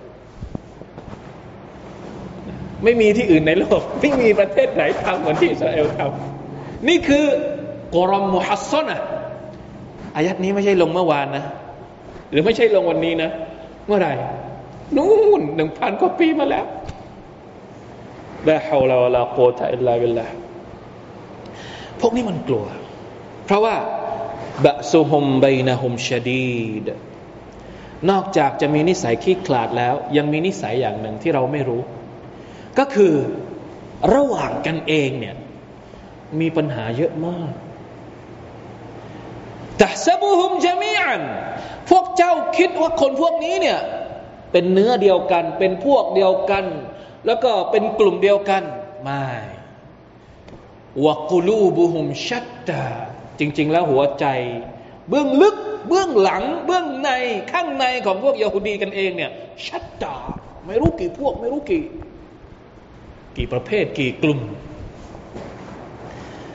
[2.84, 7.24] ไม่มีที่อื่นในโลก ไม่มีประเทศไหนทำเหมือนที่อิสราเอลทำนี่คือ
[7.94, 8.98] กรอมมุฮัสซนะ
[10.16, 11.44] อายัดนี้ไม่ใช่ลงเมื่อวานนะ
[12.30, 13.30] หรือไม่ใช่ลงวันนี้นะ
[13.86, 14.12] เมื่อไหร่
[14.96, 16.66] นู่นหนึ่งพันกว่าปีมาแล้ว
[18.48, 20.26] ลาฮาวลาวะลาโกตะอิลลาบิลลา
[22.03, 22.66] พวกนี้มันกลัว
[23.46, 23.76] เพราะว่า
[24.64, 26.88] บะซุฮุมไบนะฮุมชดีด
[28.11, 31.82] นอกจากจะมีนิสัยขี้ขลาดแล้ว ยังมีนิสัยอย่างหนึ่งที่เราไม่รู้
[32.78, 33.14] ก็คือ
[34.14, 35.36] ระหว่างกันเองเนี่ย
[36.40, 37.53] มีปัญหาเยอะมาก
[39.80, 41.22] ตะซบุฮุมจะมีอัน
[41.90, 43.78] พวกเจ้าคิดว่าคนพวกนี้เนี่ย
[44.53, 46.64] เป็นเนื้อเดียวกัน เป็นพวกเดียวกัน
[47.26, 48.62] แล้วก็เป็นกลุ่มเดียวกัน
[49.05, 49.26] ไม่
[51.07, 52.84] วกุลูบุฮุมชัตตา
[53.38, 54.26] จริง ๆ แล้วหัวใจ
[55.09, 55.57] เบื้องลึก
[55.88, 57.11] เบื้องหลัง เบื้องใน
[57.53, 59.30] ข้างในของพวกยาฮูดีกันเองเนี่ย
[59.66, 60.16] ชัตตา
[60.66, 61.82] ไม่รู้กี่พวก ไม่รู้กี่
[63.36, 64.40] กี่ประเภทกี่กลุ่ม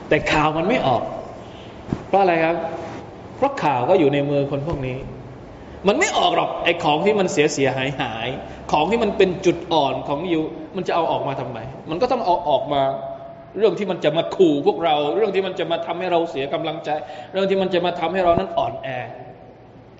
[0.08, 1.02] แต่ข่าวมันไม่ออก
[2.06, 2.56] เพราะอะไรครับ
[3.36, 4.98] เพราะข่าวก็อยู่ในมือคนพวกนี้
[5.88, 8.28] มันไม่ออกหรอกไอ้ของที่มันเสียเสียหายหาย
[8.72, 10.40] ของที่มันเป็นจุดอ่อนของยู
[10.76, 11.58] มันจะเอาออกมาทำไม
[11.90, 12.82] มันก็ต้องเอาออกมา
[13.58, 16.90] เรื่องที่มันจะมาขู่พวกเรา เรื่องที่มันจะมาทำให้เราเสียกำลังใจ
[17.32, 18.88] เรื่องที่มันจะมาทำให้เรานั้นอ่อนแอ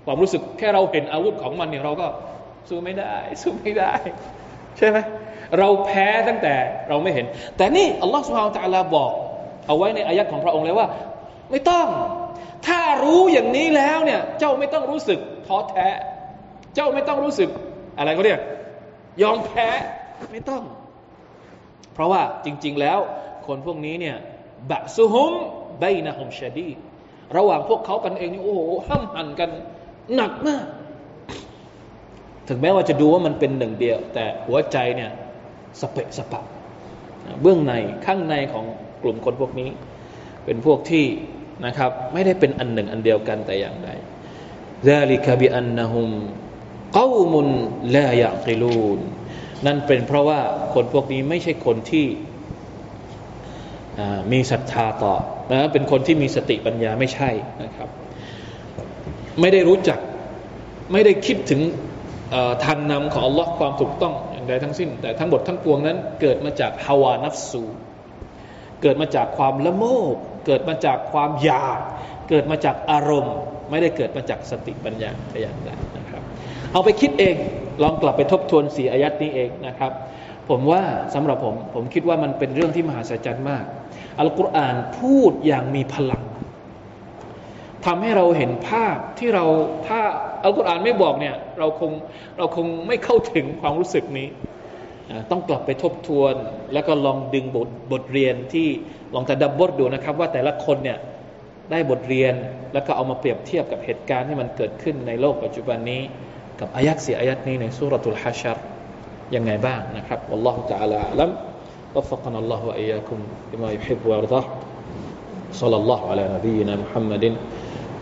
[0.04, 2.06] ความรู้สึกแค่เราเห็นอาวุธของมันเนี่ยเราก็
[2.68, 3.92] สู้ไม่ได้ สู้ไม่ได้
[4.78, 4.98] ใช่ไหม
[5.58, 6.54] เราแพ้ตั้งแต่
[6.88, 9.12] เราไม่เห็น แต่นี่อัลลอฮฺสุบฮานตะลาบอก
[9.66, 10.86] เอาไว้ในอายัดของพระองค์เลยว่า
[11.50, 11.86] ไม่ต้อง
[12.66, 15.88] ถ้ารู้อย่างนี้แล้วเนี่ย เจ้าไม่ต้องรู้สึกท้อแท้
[16.74, 17.48] เจ้าไม่ต้องรู้สึก
[17.98, 18.40] อะไรก็เรียก
[19.22, 19.68] ยอมแพ้
[20.32, 20.62] ไม่ต้อง
[21.94, 22.98] เพราะว่าจริง ๆแล้ว
[23.47, 24.17] คนพวกนี้เนี่ย
[24.69, 25.33] บะซุฮุม
[25.79, 26.69] ไบนะฮุมชดี
[27.37, 29.49] ระหว่างพวกเขากันเองนี่โอ้โหห้ามหันกัน
[30.15, 30.65] หนักมาก
[32.47, 35.11] ถึงแม้ว่าจะดูว่ามันเป็นหนึ่งเดียว แต่หัวใจเนี่ย
[35.79, 36.41] สเปะสปะ
[37.41, 37.73] เบื้องใน
[38.05, 38.65] ข้างในของ
[39.03, 39.69] กลุ่มคนพวกนี้
[40.45, 41.05] เป็นพวกที่
[41.65, 43.89] นะครับไม่ได้เป็นอันหนึ่งอันเดียวกันแต่อย่างใด
[44.91, 46.09] ذلك بأنهم
[46.99, 47.33] قوم
[47.95, 48.99] لا يعقلون
[49.65, 50.39] นั่นเป็นเพราะว่า
[50.73, 52.05] คนพวกนี้ไม่ใช่คนที่
[54.32, 55.14] มีศรัทธาต่อ
[55.52, 57.30] นะเป็นคนที่มีสติปัญญาไม่ใช่
[57.64, 57.88] นะครับ
[59.40, 59.98] ไม่ได้รู้จัก
[60.92, 61.60] ไม่ได้คิดถึง
[62.64, 67.62] ทางนำของอัลลอฮ์ความถูกต้องอย่างใดทั้งสิ้น แต่ทั้งหมดทั้งปวงนั้น เกิดมาจากฮาวานัฟซู
[68.82, 70.14] เกิดมาจากความละโมบ
[70.46, 71.78] เกิดมาจากความอยาก
[72.28, 73.36] เกิดมาจากอารมณ์
[73.70, 76.22] ไม่ได้เกิดมาจากสติปัญญาแต่อย่างใดนะครับ
[76.72, 77.36] เอาไปคิดเอง
[77.82, 79.92] ลองกลับไปทบทวนสีอายัดนี้เองนะครับ
[80.48, 80.82] ผมว่า
[81.14, 83.64] สำหรับผม ผมคิดว่ามันเป็นเรื่องที่มหัศจรรย์มาก
[84.18, 86.22] อัลกุรอานพูดอย่างมีพลัง
[87.86, 89.44] ทำให้เราเห็นภาพที่เรา
[89.86, 90.00] ถ้า
[90.44, 91.92] อัลกุรอานไม่บอกเนี่ย เราคง
[92.38, 94.28] เราคงไม่เข้าถึงความรู้สึกนี้
[95.30, 96.34] ต้องกลับไปทบทวน
[96.72, 98.68] แล้วก็ลองดึงบทบทเรียนที่
[99.14, 100.98] ลองตะดับบทดูนะครับ ว่าแต่ละคนเนี่ย
[101.70, 102.34] ได้บทเรียน
[102.72, 106.02] แล้วก็เอามาเปรียบเทียบกับเหตุการณ์ที่มันเกิดขึ้นในโลกปัจจุบันนี้
[106.60, 108.58] กับอายัดสีอายัดนี้ในสุรทูลฮัชร
[109.35, 111.31] ยังไงบ้างนะครับอัลลอฮฺ تعالى อัล
[111.95, 113.17] وفقنا الله وإياكم
[113.53, 114.45] لما يحب ويرضاه
[115.51, 117.35] صلى الله على نبينا محمد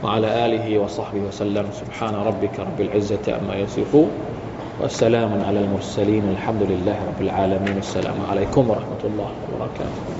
[0.03, 4.09] وعلى آله وصحبه وسلم سبحان ربك رب العزة عما يصفون
[4.81, 10.01] والسلام على المرسلين الحمد لله رب العالمين السلام عليكم ورحمة الله وبركاته